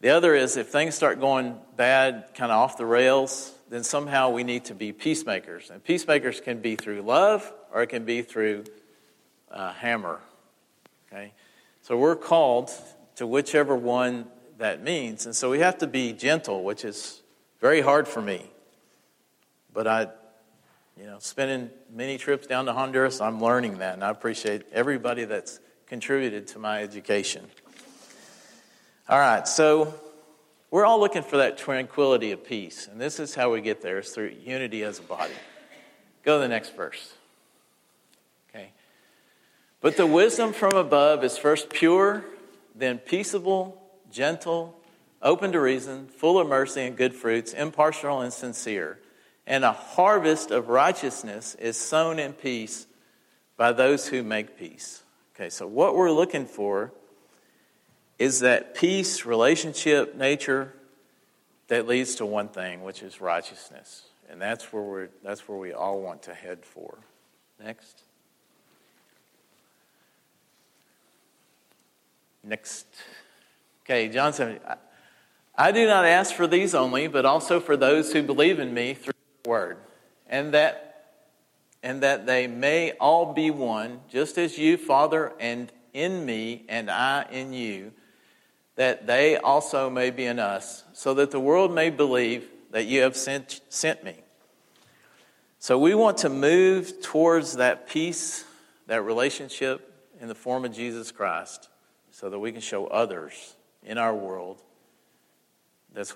The 0.00 0.08
other 0.08 0.34
is 0.34 0.56
if 0.56 0.68
things 0.68 0.94
start 0.94 1.20
going 1.20 1.58
bad, 1.76 2.30
kind 2.34 2.50
of 2.50 2.58
off 2.58 2.78
the 2.78 2.86
rails, 2.86 3.52
then 3.68 3.84
somehow 3.84 4.30
we 4.30 4.44
need 4.44 4.64
to 4.64 4.74
be 4.74 4.92
peacemakers. 4.92 5.68
And 5.68 5.84
peacemakers 5.84 6.40
can 6.40 6.60
be 6.60 6.74
through 6.74 7.02
love 7.02 7.52
or 7.70 7.82
it 7.82 7.88
can 7.88 8.06
be 8.06 8.22
through 8.22 8.64
uh, 9.50 9.74
hammer. 9.74 10.20
Okay? 11.12 11.34
So 11.82 11.98
we're 11.98 12.16
called 12.16 12.70
to 13.16 13.26
whichever 13.26 13.76
one 13.76 14.26
that 14.56 14.82
means. 14.82 15.26
And 15.26 15.36
so 15.36 15.50
we 15.50 15.58
have 15.58 15.76
to 15.78 15.86
be 15.86 16.14
gentle, 16.14 16.64
which 16.64 16.82
is 16.82 17.20
very 17.60 17.82
hard 17.82 18.08
for 18.08 18.22
me. 18.22 18.50
But 19.74 19.86
I 19.86 20.08
you 20.98 21.04
know, 21.04 21.18
spending 21.18 21.70
many 21.92 22.16
trips 22.16 22.46
down 22.46 22.66
to 22.66 22.72
Honduras, 22.72 23.20
I'm 23.20 23.40
learning 23.40 23.78
that, 23.78 23.94
and 23.94 24.02
I 24.02 24.10
appreciate 24.10 24.62
everybody 24.72 25.24
that's 25.24 25.60
contributed 25.86 26.46
to 26.48 26.58
my 26.58 26.82
education. 26.82 27.44
All 29.08 29.18
right, 29.18 29.46
so 29.46 29.94
we're 30.70 30.86
all 30.86 30.98
looking 30.98 31.22
for 31.22 31.36
that 31.36 31.58
tranquility 31.58 32.32
of 32.32 32.44
peace, 32.44 32.88
and 32.90 33.00
this 33.00 33.20
is 33.20 33.34
how 33.34 33.52
we 33.52 33.60
get 33.60 33.82
there: 33.82 33.98
is 33.98 34.10
through 34.10 34.34
unity 34.42 34.82
as 34.82 34.98
a 34.98 35.02
body. 35.02 35.34
Go 36.24 36.38
to 36.38 36.42
the 36.42 36.48
next 36.48 36.74
verse. 36.74 37.14
Okay. 38.50 38.70
But 39.80 39.96
the 39.96 40.06
wisdom 40.06 40.52
from 40.52 40.76
above 40.76 41.22
is 41.22 41.36
first 41.36 41.68
pure, 41.68 42.24
then 42.74 42.98
peaceable, 42.98 43.80
gentle, 44.10 44.80
open 45.22 45.52
to 45.52 45.60
reason, 45.60 46.08
full 46.08 46.38
of 46.38 46.48
mercy 46.48 46.82
and 46.82 46.96
good 46.96 47.14
fruits, 47.14 47.52
impartial 47.52 48.22
and 48.22 48.32
sincere 48.32 48.98
and 49.46 49.64
a 49.64 49.72
harvest 49.72 50.50
of 50.50 50.68
righteousness 50.68 51.54
is 51.56 51.76
sown 51.76 52.18
in 52.18 52.32
peace 52.32 52.86
by 53.56 53.72
those 53.72 54.08
who 54.08 54.22
make 54.22 54.58
peace. 54.58 55.02
Okay, 55.34 55.50
so 55.50 55.66
what 55.66 55.94
we're 55.94 56.10
looking 56.10 56.46
for 56.46 56.92
is 58.18 58.40
that 58.40 58.74
peace, 58.74 59.24
relationship, 59.24 60.16
nature 60.16 60.72
that 61.68 61.86
leads 61.86 62.14
to 62.16 62.26
one 62.26 62.48
thing, 62.48 62.82
which 62.82 63.02
is 63.02 63.20
righteousness. 63.20 64.06
And 64.30 64.40
that's 64.40 64.72
where 64.72 64.82
we're 64.82 65.08
that's 65.22 65.46
where 65.48 65.58
we 65.58 65.72
all 65.72 66.00
want 66.00 66.22
to 66.22 66.34
head 66.34 66.64
for. 66.64 66.98
Next. 67.62 68.02
Next. 72.42 72.86
Okay, 73.84 74.08
John 74.08 74.32
7. 74.32 74.58
I 75.58 75.72
do 75.72 75.86
not 75.86 76.04
ask 76.04 76.34
for 76.34 76.46
these 76.46 76.74
only, 76.74 77.06
but 77.06 77.24
also 77.24 77.60
for 77.60 77.76
those 77.76 78.12
who 78.12 78.22
believe 78.22 78.58
in 78.58 78.74
me 78.74 78.94
through 78.94 79.15
word, 79.46 79.78
and 80.26 80.52
that 80.52 80.82
and 81.82 82.02
that 82.02 82.26
they 82.26 82.48
may 82.48 82.92
all 82.92 83.32
be 83.32 83.50
one, 83.50 84.00
just 84.08 84.38
as 84.38 84.58
you, 84.58 84.76
Father, 84.76 85.32
and 85.38 85.70
in 85.92 86.26
me, 86.26 86.64
and 86.68 86.90
I 86.90 87.26
in 87.30 87.52
you, 87.52 87.92
that 88.74 89.06
they 89.06 89.36
also 89.36 89.88
may 89.88 90.10
be 90.10 90.24
in 90.24 90.40
us, 90.40 90.82
so 90.92 91.14
that 91.14 91.30
the 91.30 91.38
world 91.38 91.72
may 91.72 91.90
believe 91.90 92.48
that 92.72 92.86
you 92.86 93.02
have 93.02 93.16
sent, 93.16 93.60
sent 93.68 94.02
me. 94.02 94.16
So 95.60 95.78
we 95.78 95.94
want 95.94 96.18
to 96.18 96.28
move 96.28 97.00
towards 97.02 97.54
that 97.56 97.88
peace, 97.88 98.44
that 98.88 99.02
relationship 99.02 100.10
in 100.20 100.26
the 100.26 100.34
form 100.34 100.64
of 100.64 100.72
Jesus 100.72 101.12
Christ, 101.12 101.68
so 102.10 102.28
that 102.28 102.38
we 102.38 102.50
can 102.50 102.60
show 102.60 102.88
others 102.88 103.54
in 103.84 103.96
our 103.96 104.14
world 104.14 104.60
that's, 105.96 106.14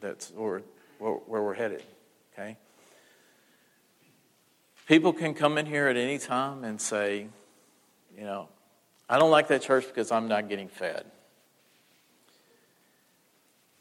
that's 0.00 0.30
where, 0.30 0.60
where 0.98 1.42
we're 1.42 1.54
headed. 1.54 1.82
Okay? 2.34 2.56
People 4.86 5.12
can 5.12 5.34
come 5.34 5.56
in 5.56 5.66
here 5.66 5.86
at 5.88 5.96
any 5.96 6.18
time 6.18 6.64
and 6.64 6.80
say, 6.80 7.28
you 8.16 8.24
know, 8.24 8.48
I 9.08 9.18
don't 9.18 9.30
like 9.30 9.48
that 9.48 9.62
church 9.62 9.86
because 9.86 10.10
I'm 10.10 10.28
not 10.28 10.48
getting 10.48 10.68
fed. 10.68 11.06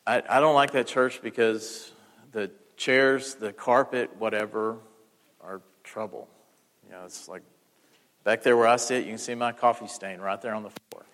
I, 0.05 0.21
I 0.29 0.39
don't 0.39 0.55
like 0.55 0.71
that 0.71 0.87
church 0.87 1.21
because 1.21 1.91
the 2.31 2.51
chairs, 2.77 3.35
the 3.35 3.53
carpet, 3.53 4.15
whatever, 4.17 4.77
are 5.41 5.61
trouble. 5.83 6.29
You 6.85 6.91
know, 6.93 7.03
it's 7.05 7.27
like 7.27 7.41
back 8.23 8.43
there 8.43 8.55
where 8.55 8.67
I 8.67 8.75
sit, 8.75 9.03
you 9.05 9.11
can 9.11 9.17
see 9.17 9.35
my 9.35 9.51
coffee 9.51 9.87
stain 9.87 10.19
right 10.19 10.41
there 10.41 10.53
on 10.53 10.63
the 10.63 10.69
floor. 10.69 11.05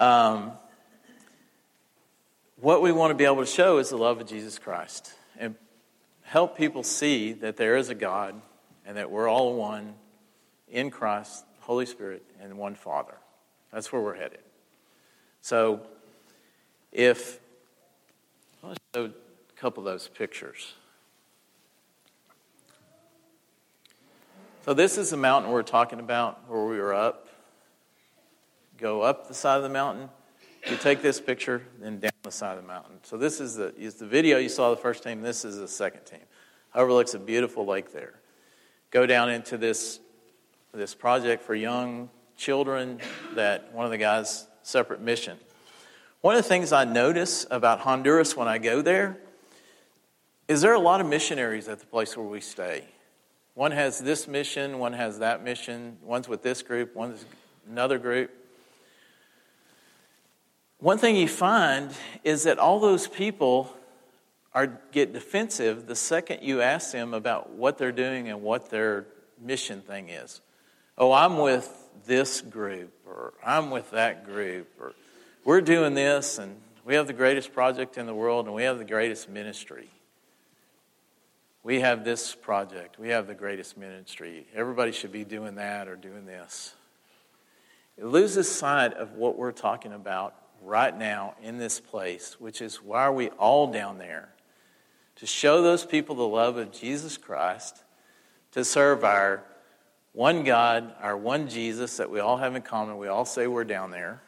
Um, 0.00 0.52
what 2.60 2.82
we 2.82 2.92
want 2.92 3.10
to 3.10 3.16
be 3.16 3.24
able 3.24 3.38
to 3.40 3.46
show 3.46 3.78
is 3.78 3.90
the 3.90 3.98
love 3.98 4.20
of 4.20 4.28
Jesus 4.28 4.60
Christ 4.60 5.12
and 5.38 5.56
help 6.28 6.58
people 6.58 6.82
see 6.82 7.32
that 7.32 7.56
there 7.56 7.76
is 7.76 7.88
a 7.88 7.94
God 7.94 8.38
and 8.84 8.98
that 8.98 9.10
we're 9.10 9.28
all 9.28 9.54
one 9.54 9.94
in 10.68 10.90
Christ, 10.90 11.46
Holy 11.60 11.86
Spirit, 11.86 12.22
and 12.38 12.58
one 12.58 12.74
Father. 12.74 13.14
That's 13.72 13.90
where 13.90 14.02
we're 14.02 14.14
headed. 14.14 14.40
So, 15.40 15.80
if 16.92 17.40
let's 18.62 18.78
show 18.94 19.06
a 19.06 19.10
couple 19.56 19.86
of 19.86 19.86
those 19.86 20.08
pictures. 20.08 20.74
So, 24.66 24.74
this 24.74 24.98
is 24.98 25.08
the 25.08 25.16
mountain 25.16 25.50
we're 25.50 25.62
talking 25.62 25.98
about 25.98 26.46
where 26.46 26.66
we 26.66 26.78
were 26.78 26.92
up. 26.92 27.28
Go 28.76 29.00
up 29.00 29.28
the 29.28 29.34
side 29.34 29.56
of 29.56 29.62
the 29.62 29.70
mountain. 29.70 30.10
You 30.66 30.76
take 30.76 31.02
this 31.02 31.20
picture, 31.20 31.62
then 31.80 32.00
down 32.00 32.12
the 32.22 32.30
side 32.30 32.56
of 32.56 32.62
the 32.62 32.68
mountain. 32.68 32.98
So, 33.02 33.16
this 33.16 33.40
is 33.40 33.56
the, 33.56 33.74
is 33.76 33.94
the 33.94 34.06
video 34.06 34.38
you 34.38 34.48
saw 34.48 34.70
the 34.70 34.76
first 34.76 35.02
team. 35.02 35.22
This 35.22 35.44
is 35.44 35.56
the 35.56 35.68
second 35.68 36.04
team. 36.04 36.20
Overlooks 36.74 37.14
a 37.14 37.18
beautiful 37.18 37.64
lake 37.64 37.92
there. 37.92 38.14
Go 38.90 39.06
down 39.06 39.30
into 39.30 39.56
this, 39.56 40.00
this 40.72 40.94
project 40.94 41.42
for 41.42 41.54
young 41.54 42.10
children 42.36 43.00
that 43.34 43.72
one 43.72 43.84
of 43.84 43.90
the 43.90 43.98
guys, 43.98 44.46
separate 44.62 45.00
mission. 45.00 45.38
One 46.20 46.34
of 46.34 46.42
the 46.42 46.48
things 46.48 46.72
I 46.72 46.84
notice 46.84 47.46
about 47.50 47.80
Honduras 47.80 48.36
when 48.36 48.48
I 48.48 48.58
go 48.58 48.82
there 48.82 49.18
is 50.48 50.62
there 50.62 50.72
are 50.72 50.74
a 50.74 50.80
lot 50.80 51.00
of 51.00 51.06
missionaries 51.06 51.68
at 51.68 51.78
the 51.78 51.86
place 51.86 52.16
where 52.16 52.26
we 52.26 52.40
stay. 52.40 52.84
One 53.54 53.72
has 53.72 53.98
this 53.98 54.26
mission, 54.26 54.78
one 54.78 54.92
has 54.92 55.18
that 55.18 55.42
mission, 55.42 55.98
one's 56.02 56.28
with 56.28 56.42
this 56.42 56.62
group, 56.62 56.94
one's 56.94 57.24
another 57.68 57.98
group. 57.98 58.30
One 60.80 60.98
thing 60.98 61.16
you 61.16 61.26
find 61.26 61.90
is 62.22 62.44
that 62.44 62.58
all 62.58 62.78
those 62.78 63.08
people 63.08 63.74
are 64.54 64.78
get 64.92 65.12
defensive 65.12 65.86
the 65.86 65.96
second 65.96 66.42
you 66.42 66.60
ask 66.60 66.92
them 66.92 67.14
about 67.14 67.50
what 67.50 67.78
they're 67.78 67.90
doing 67.90 68.28
and 68.28 68.42
what 68.42 68.70
their 68.70 69.06
mission 69.40 69.80
thing 69.80 70.08
is. 70.08 70.40
Oh, 70.96 71.10
I'm 71.10 71.38
with 71.38 71.68
this 72.06 72.40
group, 72.40 72.92
or 73.06 73.34
I'm 73.44 73.70
with 73.70 73.90
that 73.90 74.24
group, 74.24 74.68
or 74.80 74.92
we're 75.44 75.60
doing 75.60 75.94
this, 75.94 76.38
and 76.38 76.56
we 76.84 76.94
have 76.94 77.08
the 77.08 77.12
greatest 77.12 77.52
project 77.52 77.98
in 77.98 78.06
the 78.06 78.14
world, 78.14 78.46
and 78.46 78.54
we 78.54 78.62
have 78.62 78.78
the 78.78 78.84
greatest 78.84 79.28
ministry. 79.28 79.90
We 81.64 81.80
have 81.80 82.04
this 82.04 82.36
project, 82.36 83.00
we 83.00 83.08
have 83.08 83.26
the 83.26 83.34
greatest 83.34 83.76
ministry. 83.76 84.46
Everybody 84.54 84.92
should 84.92 85.12
be 85.12 85.24
doing 85.24 85.56
that 85.56 85.88
or 85.88 85.96
doing 85.96 86.24
this. 86.24 86.74
It 87.96 88.04
loses 88.04 88.48
sight 88.48 88.94
of 88.94 89.14
what 89.14 89.36
we're 89.36 89.50
talking 89.50 89.92
about 89.92 90.34
right 90.62 90.96
now 90.96 91.34
in 91.42 91.58
this 91.58 91.80
place, 91.80 92.36
which 92.38 92.60
is 92.60 92.82
why 92.82 93.02
are 93.02 93.12
we 93.12 93.28
all 93.30 93.70
down 93.70 93.98
there? 93.98 94.28
To 95.16 95.26
show 95.26 95.62
those 95.62 95.84
people 95.84 96.14
the 96.14 96.26
love 96.26 96.56
of 96.56 96.72
Jesus 96.72 97.16
Christ, 97.16 97.82
to 98.52 98.64
serve 98.64 99.04
our 99.04 99.42
one 100.12 100.44
God, 100.44 100.94
our 101.00 101.16
one 101.16 101.48
Jesus 101.48 101.96
that 101.98 102.10
we 102.10 102.20
all 102.20 102.36
have 102.36 102.54
in 102.54 102.62
common. 102.62 102.98
We 102.98 103.08
all 103.08 103.24
say 103.24 103.46
we're 103.46 103.64
down 103.64 103.90
there 103.90 104.20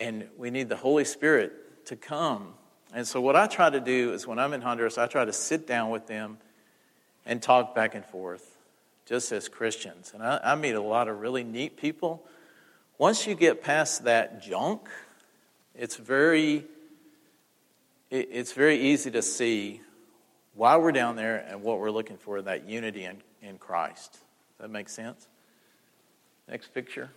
and 0.00 0.26
we 0.38 0.50
need 0.50 0.68
the 0.68 0.76
Holy 0.76 1.04
Spirit 1.04 1.86
to 1.86 1.96
come. 1.96 2.54
And 2.92 3.06
so, 3.06 3.20
what 3.20 3.36
I 3.36 3.46
try 3.46 3.70
to 3.70 3.80
do 3.80 4.12
is 4.12 4.26
when 4.26 4.38
I'm 4.38 4.52
in 4.52 4.62
Honduras, 4.62 4.98
I 4.98 5.06
try 5.06 5.24
to 5.24 5.32
sit 5.32 5.66
down 5.66 5.90
with 5.90 6.06
them 6.06 6.38
and 7.26 7.40
talk 7.40 7.74
back 7.74 7.94
and 7.94 8.04
forth, 8.04 8.56
just 9.06 9.30
as 9.30 9.48
Christians. 9.48 10.12
And 10.14 10.22
I, 10.22 10.40
I 10.42 10.54
meet 10.56 10.74
a 10.74 10.80
lot 10.80 11.06
of 11.06 11.20
really 11.20 11.44
neat 11.44 11.76
people. 11.76 12.26
Once 13.00 13.26
you 13.26 13.34
get 13.34 13.62
past 13.62 14.04
that 14.04 14.42
junk, 14.42 14.86
it's 15.74 15.96
very, 15.96 16.66
it's 18.10 18.52
very 18.52 18.78
easy 18.78 19.10
to 19.10 19.22
see 19.22 19.80
why 20.52 20.76
we're 20.76 20.92
down 20.92 21.16
there 21.16 21.38
and 21.48 21.62
what 21.62 21.80
we're 21.80 21.90
looking 21.90 22.18
for 22.18 22.42
that 22.42 22.68
unity 22.68 23.04
in, 23.04 23.16
in 23.40 23.56
Christ. 23.56 24.12
Does 24.12 24.20
that 24.58 24.68
make 24.68 24.90
sense? 24.90 25.28
Next 26.46 26.74
picture. 26.74 27.08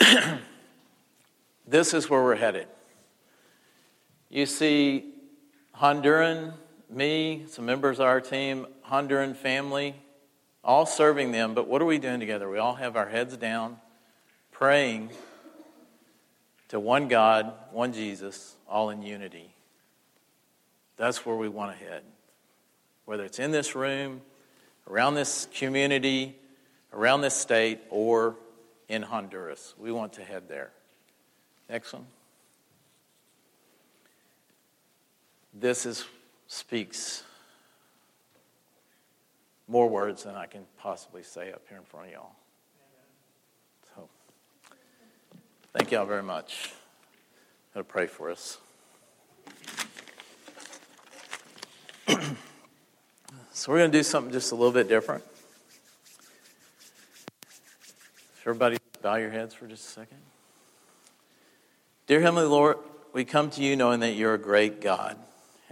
this 1.68 1.94
is 1.94 2.10
where 2.10 2.24
we're 2.24 2.34
headed. 2.34 2.66
You 4.30 4.46
see 4.46 5.12
Honduran, 5.76 6.54
me, 6.90 7.44
some 7.46 7.66
members 7.66 8.00
of 8.00 8.06
our 8.06 8.20
team, 8.20 8.66
Honduran 8.90 9.36
family, 9.36 9.94
all 10.64 10.86
serving 10.86 11.32
them, 11.32 11.54
but 11.54 11.68
what 11.68 11.82
are 11.82 11.84
we 11.84 11.98
doing 11.98 12.20
together? 12.20 12.48
We 12.48 12.58
all 12.58 12.74
have 12.74 12.96
our 12.96 13.08
heads 13.08 13.36
down, 13.36 13.78
praying 14.50 15.10
to 16.68 16.80
one 16.80 17.08
God, 17.08 17.52
one 17.70 17.92
Jesus, 17.92 18.56
all 18.68 18.90
in 18.90 19.02
unity. 19.02 19.50
That's 20.96 21.26
where 21.26 21.36
we 21.36 21.48
want 21.48 21.78
to 21.78 21.84
head. 21.84 22.02
Whether 23.04 23.24
it's 23.24 23.38
in 23.38 23.50
this 23.50 23.74
room, 23.74 24.22
around 24.88 25.14
this 25.14 25.46
community, 25.54 26.36
around 26.92 27.20
this 27.20 27.34
state, 27.34 27.80
or 27.90 28.36
in 28.88 29.02
Honduras. 29.02 29.74
We 29.78 29.92
want 29.92 30.14
to 30.14 30.24
head 30.24 30.48
there. 30.48 30.70
Next 31.68 31.92
one. 31.92 32.06
This 35.52 35.86
is 35.86 36.04
speaks 36.46 37.22
more 39.68 39.88
words 39.88 40.24
than 40.24 40.34
I 40.34 40.46
can 40.46 40.66
possibly 40.78 41.22
say 41.22 41.52
up 41.52 41.62
here 41.68 41.78
in 41.78 41.84
front 41.84 42.06
of 42.06 42.12
y'all. 42.12 42.32
So, 43.94 44.08
thank 45.72 45.90
y'all 45.90 46.06
very 46.06 46.22
much. 46.22 46.72
I'm 47.74 47.82
going 47.82 47.86
to 47.86 47.92
pray 47.92 48.06
for 48.06 48.30
us. 48.30 48.58
so, 53.52 53.72
we're 53.72 53.78
going 53.78 53.90
to 53.90 53.98
do 53.98 54.02
something 54.02 54.32
just 54.32 54.52
a 54.52 54.54
little 54.54 54.72
bit 54.72 54.88
different. 54.88 55.24
Everybody, 58.42 58.76
bow 59.00 59.14
your 59.16 59.30
heads 59.30 59.54
for 59.54 59.66
just 59.66 59.86
a 59.88 59.90
second. 59.90 60.18
Dear 62.06 62.20
Heavenly 62.20 62.46
Lord, 62.46 62.76
we 63.14 63.24
come 63.24 63.48
to 63.50 63.62
you 63.62 63.76
knowing 63.76 64.00
that 64.00 64.12
you're 64.12 64.34
a 64.34 64.38
great 64.38 64.82
God, 64.82 65.16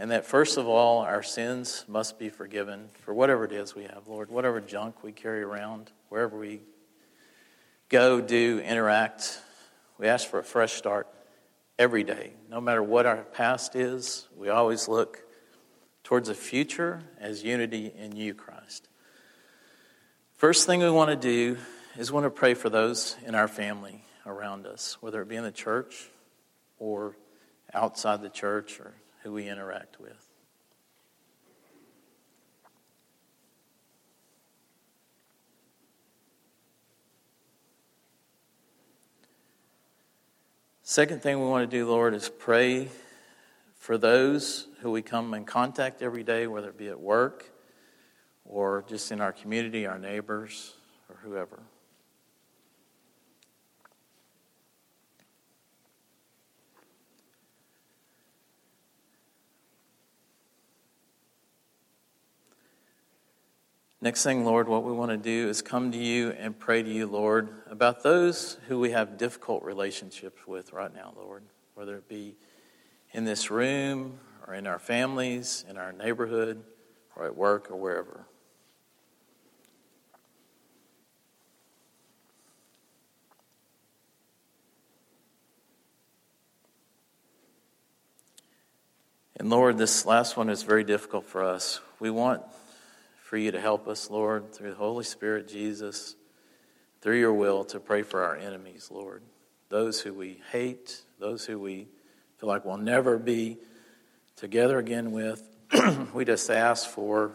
and 0.02 0.10
that 0.10 0.26
first 0.26 0.56
of 0.56 0.66
all, 0.66 0.98
our 1.02 1.22
sins 1.22 1.84
must 1.86 2.18
be 2.18 2.28
forgiven 2.28 2.88
for 3.04 3.14
whatever 3.14 3.44
it 3.44 3.52
is 3.52 3.76
we 3.76 3.84
have, 3.84 4.08
Lord, 4.08 4.32
whatever 4.32 4.60
junk 4.60 5.04
we 5.04 5.12
carry 5.12 5.42
around, 5.42 5.92
wherever 6.08 6.36
we 6.36 6.60
go, 7.88 8.20
do, 8.20 8.58
interact. 8.58 9.40
We 9.98 10.08
ask 10.08 10.28
for 10.28 10.40
a 10.40 10.42
fresh 10.42 10.72
start 10.72 11.06
every 11.78 12.02
day. 12.02 12.32
No 12.50 12.60
matter 12.60 12.82
what 12.82 13.06
our 13.06 13.18
past 13.18 13.76
is, 13.76 14.26
we 14.36 14.48
always 14.48 14.88
look 14.88 15.20
towards 16.02 16.28
a 16.28 16.34
future 16.34 17.04
as 17.20 17.44
unity 17.44 17.92
in 17.96 18.16
you, 18.16 18.34
Christ. 18.34 18.88
First 20.34 20.66
thing 20.66 20.80
we 20.80 20.90
want 20.90 21.10
to 21.10 21.16
do 21.16 21.58
is 21.96 22.10
want 22.10 22.26
to 22.26 22.30
pray 22.30 22.54
for 22.54 22.70
those 22.70 23.14
in 23.24 23.36
our 23.36 23.46
family 23.46 24.04
around 24.26 24.66
us, 24.66 24.96
whether 25.00 25.22
it 25.22 25.28
be 25.28 25.36
in 25.36 25.44
the 25.44 25.52
church 25.52 26.10
or 26.80 27.14
outside 27.72 28.20
the 28.20 28.28
church 28.28 28.80
or 28.80 28.94
who 29.22 29.32
we 29.32 29.48
interact 29.48 30.00
with. 30.00 30.28
Second 40.82 41.22
thing 41.22 41.40
we 41.40 41.46
want 41.46 41.70
to 41.70 41.76
do, 41.76 41.88
Lord, 41.88 42.12
is 42.12 42.28
pray 42.28 42.88
for 43.76 43.96
those 43.96 44.66
who 44.80 44.90
we 44.90 45.00
come 45.00 45.32
in 45.32 45.44
contact 45.44 46.02
every 46.02 46.22
day, 46.22 46.46
whether 46.46 46.68
it 46.68 46.76
be 46.76 46.88
at 46.88 47.00
work 47.00 47.50
or 48.44 48.84
just 48.86 49.10
in 49.10 49.20
our 49.20 49.32
community, 49.32 49.86
our 49.86 49.98
neighbors, 49.98 50.74
or 51.08 51.16
whoever. 51.22 51.60
Next 64.02 64.24
thing, 64.24 64.44
Lord, 64.44 64.66
what 64.66 64.82
we 64.82 64.90
want 64.90 65.12
to 65.12 65.16
do 65.16 65.48
is 65.48 65.62
come 65.62 65.92
to 65.92 65.96
you 65.96 66.30
and 66.30 66.58
pray 66.58 66.82
to 66.82 66.90
you, 66.90 67.06
Lord, 67.06 67.48
about 67.70 68.02
those 68.02 68.58
who 68.66 68.80
we 68.80 68.90
have 68.90 69.16
difficult 69.16 69.62
relationships 69.62 70.44
with 70.44 70.72
right 70.72 70.92
now, 70.92 71.14
Lord, 71.16 71.44
whether 71.76 71.98
it 71.98 72.08
be 72.08 72.34
in 73.12 73.24
this 73.24 73.48
room 73.48 74.18
or 74.44 74.54
in 74.54 74.66
our 74.66 74.80
families, 74.80 75.64
in 75.70 75.76
our 75.76 75.92
neighborhood, 75.92 76.64
or 77.14 77.26
at 77.26 77.36
work 77.36 77.70
or 77.70 77.76
wherever. 77.76 78.26
And 89.36 89.48
Lord, 89.48 89.78
this 89.78 90.04
last 90.04 90.36
one 90.36 90.48
is 90.48 90.64
very 90.64 90.82
difficult 90.82 91.24
for 91.24 91.44
us. 91.44 91.80
We 92.00 92.10
want 92.10 92.42
for 93.32 93.38
you 93.38 93.50
to 93.50 93.60
help 93.62 93.88
us, 93.88 94.10
Lord, 94.10 94.52
through 94.52 94.68
the 94.68 94.76
Holy 94.76 95.04
Spirit, 95.04 95.48
Jesus, 95.48 96.16
through 97.00 97.18
your 97.18 97.32
will, 97.32 97.64
to 97.64 97.80
pray 97.80 98.02
for 98.02 98.24
our 98.24 98.36
enemies, 98.36 98.90
Lord. 98.90 99.22
Those 99.70 100.02
who 100.02 100.12
we 100.12 100.42
hate, 100.50 101.00
those 101.18 101.46
who 101.46 101.58
we 101.58 101.88
feel 102.36 102.50
like 102.50 102.66
we'll 102.66 102.76
never 102.76 103.16
be 103.16 103.56
together 104.36 104.78
again 104.78 105.12
with. 105.12 105.48
we 106.12 106.26
just 106.26 106.50
ask 106.50 106.86
for 106.86 107.32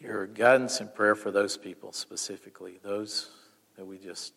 your 0.00 0.26
guidance 0.26 0.80
and 0.80 0.92
prayer 0.92 1.14
for 1.14 1.30
those 1.30 1.56
people 1.56 1.92
specifically, 1.92 2.80
those 2.82 3.30
that 3.76 3.86
we 3.86 3.96
just 3.96 4.32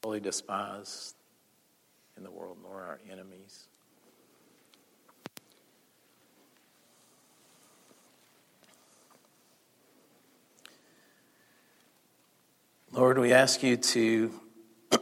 totally 0.00 0.20
despise 0.20 1.14
in 2.16 2.22
the 2.22 2.30
world, 2.30 2.58
nor 2.62 2.82
our 2.82 3.00
enemies. 3.10 3.66
Lord, 12.94 13.18
we 13.18 13.32
ask 13.32 13.60
you 13.64 13.76
to 13.76 14.30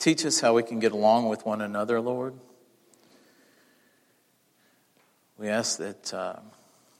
teach 0.00 0.26
us 0.26 0.40
how 0.40 0.54
we 0.54 0.64
can 0.64 0.80
get 0.80 0.90
along 0.90 1.28
with 1.28 1.46
one 1.46 1.60
another, 1.60 2.00
Lord. 2.00 2.34
We 5.38 5.46
ask 5.46 5.78
that 5.78 6.12
uh, 6.12 6.40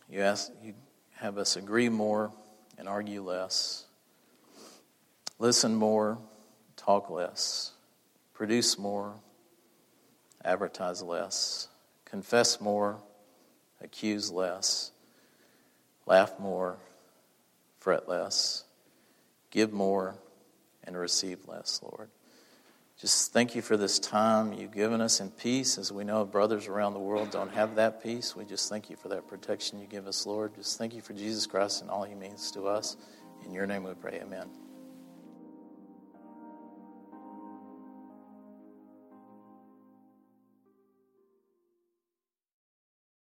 you 0.08 0.20
ask 0.20 0.52
you 0.62 0.74
have 1.14 1.36
us 1.36 1.56
agree 1.56 1.88
more 1.88 2.30
and 2.78 2.88
argue 2.88 3.24
less, 3.24 3.86
listen 5.40 5.74
more, 5.74 6.18
talk 6.76 7.10
less, 7.10 7.72
produce 8.34 8.78
more, 8.78 9.14
advertise 10.44 11.02
less, 11.02 11.66
confess 12.04 12.60
more, 12.60 12.98
accuse 13.80 14.30
less, 14.30 14.92
laugh 16.06 16.38
more, 16.38 16.76
fret 17.80 18.08
less 18.08 18.62
give 19.50 19.72
more, 19.72 20.16
and 20.84 20.96
receive 20.96 21.46
less, 21.46 21.80
Lord. 21.82 22.08
Just 23.00 23.32
thank 23.32 23.54
you 23.54 23.62
for 23.62 23.76
this 23.76 24.00
time 24.00 24.52
you've 24.52 24.74
given 24.74 25.00
us 25.00 25.20
in 25.20 25.30
peace. 25.30 25.78
As 25.78 25.92
we 25.92 26.02
know, 26.02 26.24
brothers 26.24 26.66
around 26.66 26.94
the 26.94 26.98
world 26.98 27.30
don't 27.30 27.52
have 27.52 27.76
that 27.76 28.02
peace. 28.02 28.34
We 28.34 28.44
just 28.44 28.68
thank 28.68 28.90
you 28.90 28.96
for 28.96 29.08
that 29.08 29.28
protection 29.28 29.78
you 29.78 29.86
give 29.86 30.08
us, 30.08 30.26
Lord. 30.26 30.54
Just 30.56 30.78
thank 30.78 30.94
you 30.94 31.00
for 31.00 31.12
Jesus 31.12 31.46
Christ 31.46 31.82
and 31.82 31.90
all 31.90 32.02
he 32.02 32.16
means 32.16 32.50
to 32.52 32.66
us. 32.66 32.96
In 33.44 33.52
your 33.52 33.66
name 33.66 33.84
we 33.84 33.94
pray, 33.94 34.18
amen. 34.20 34.67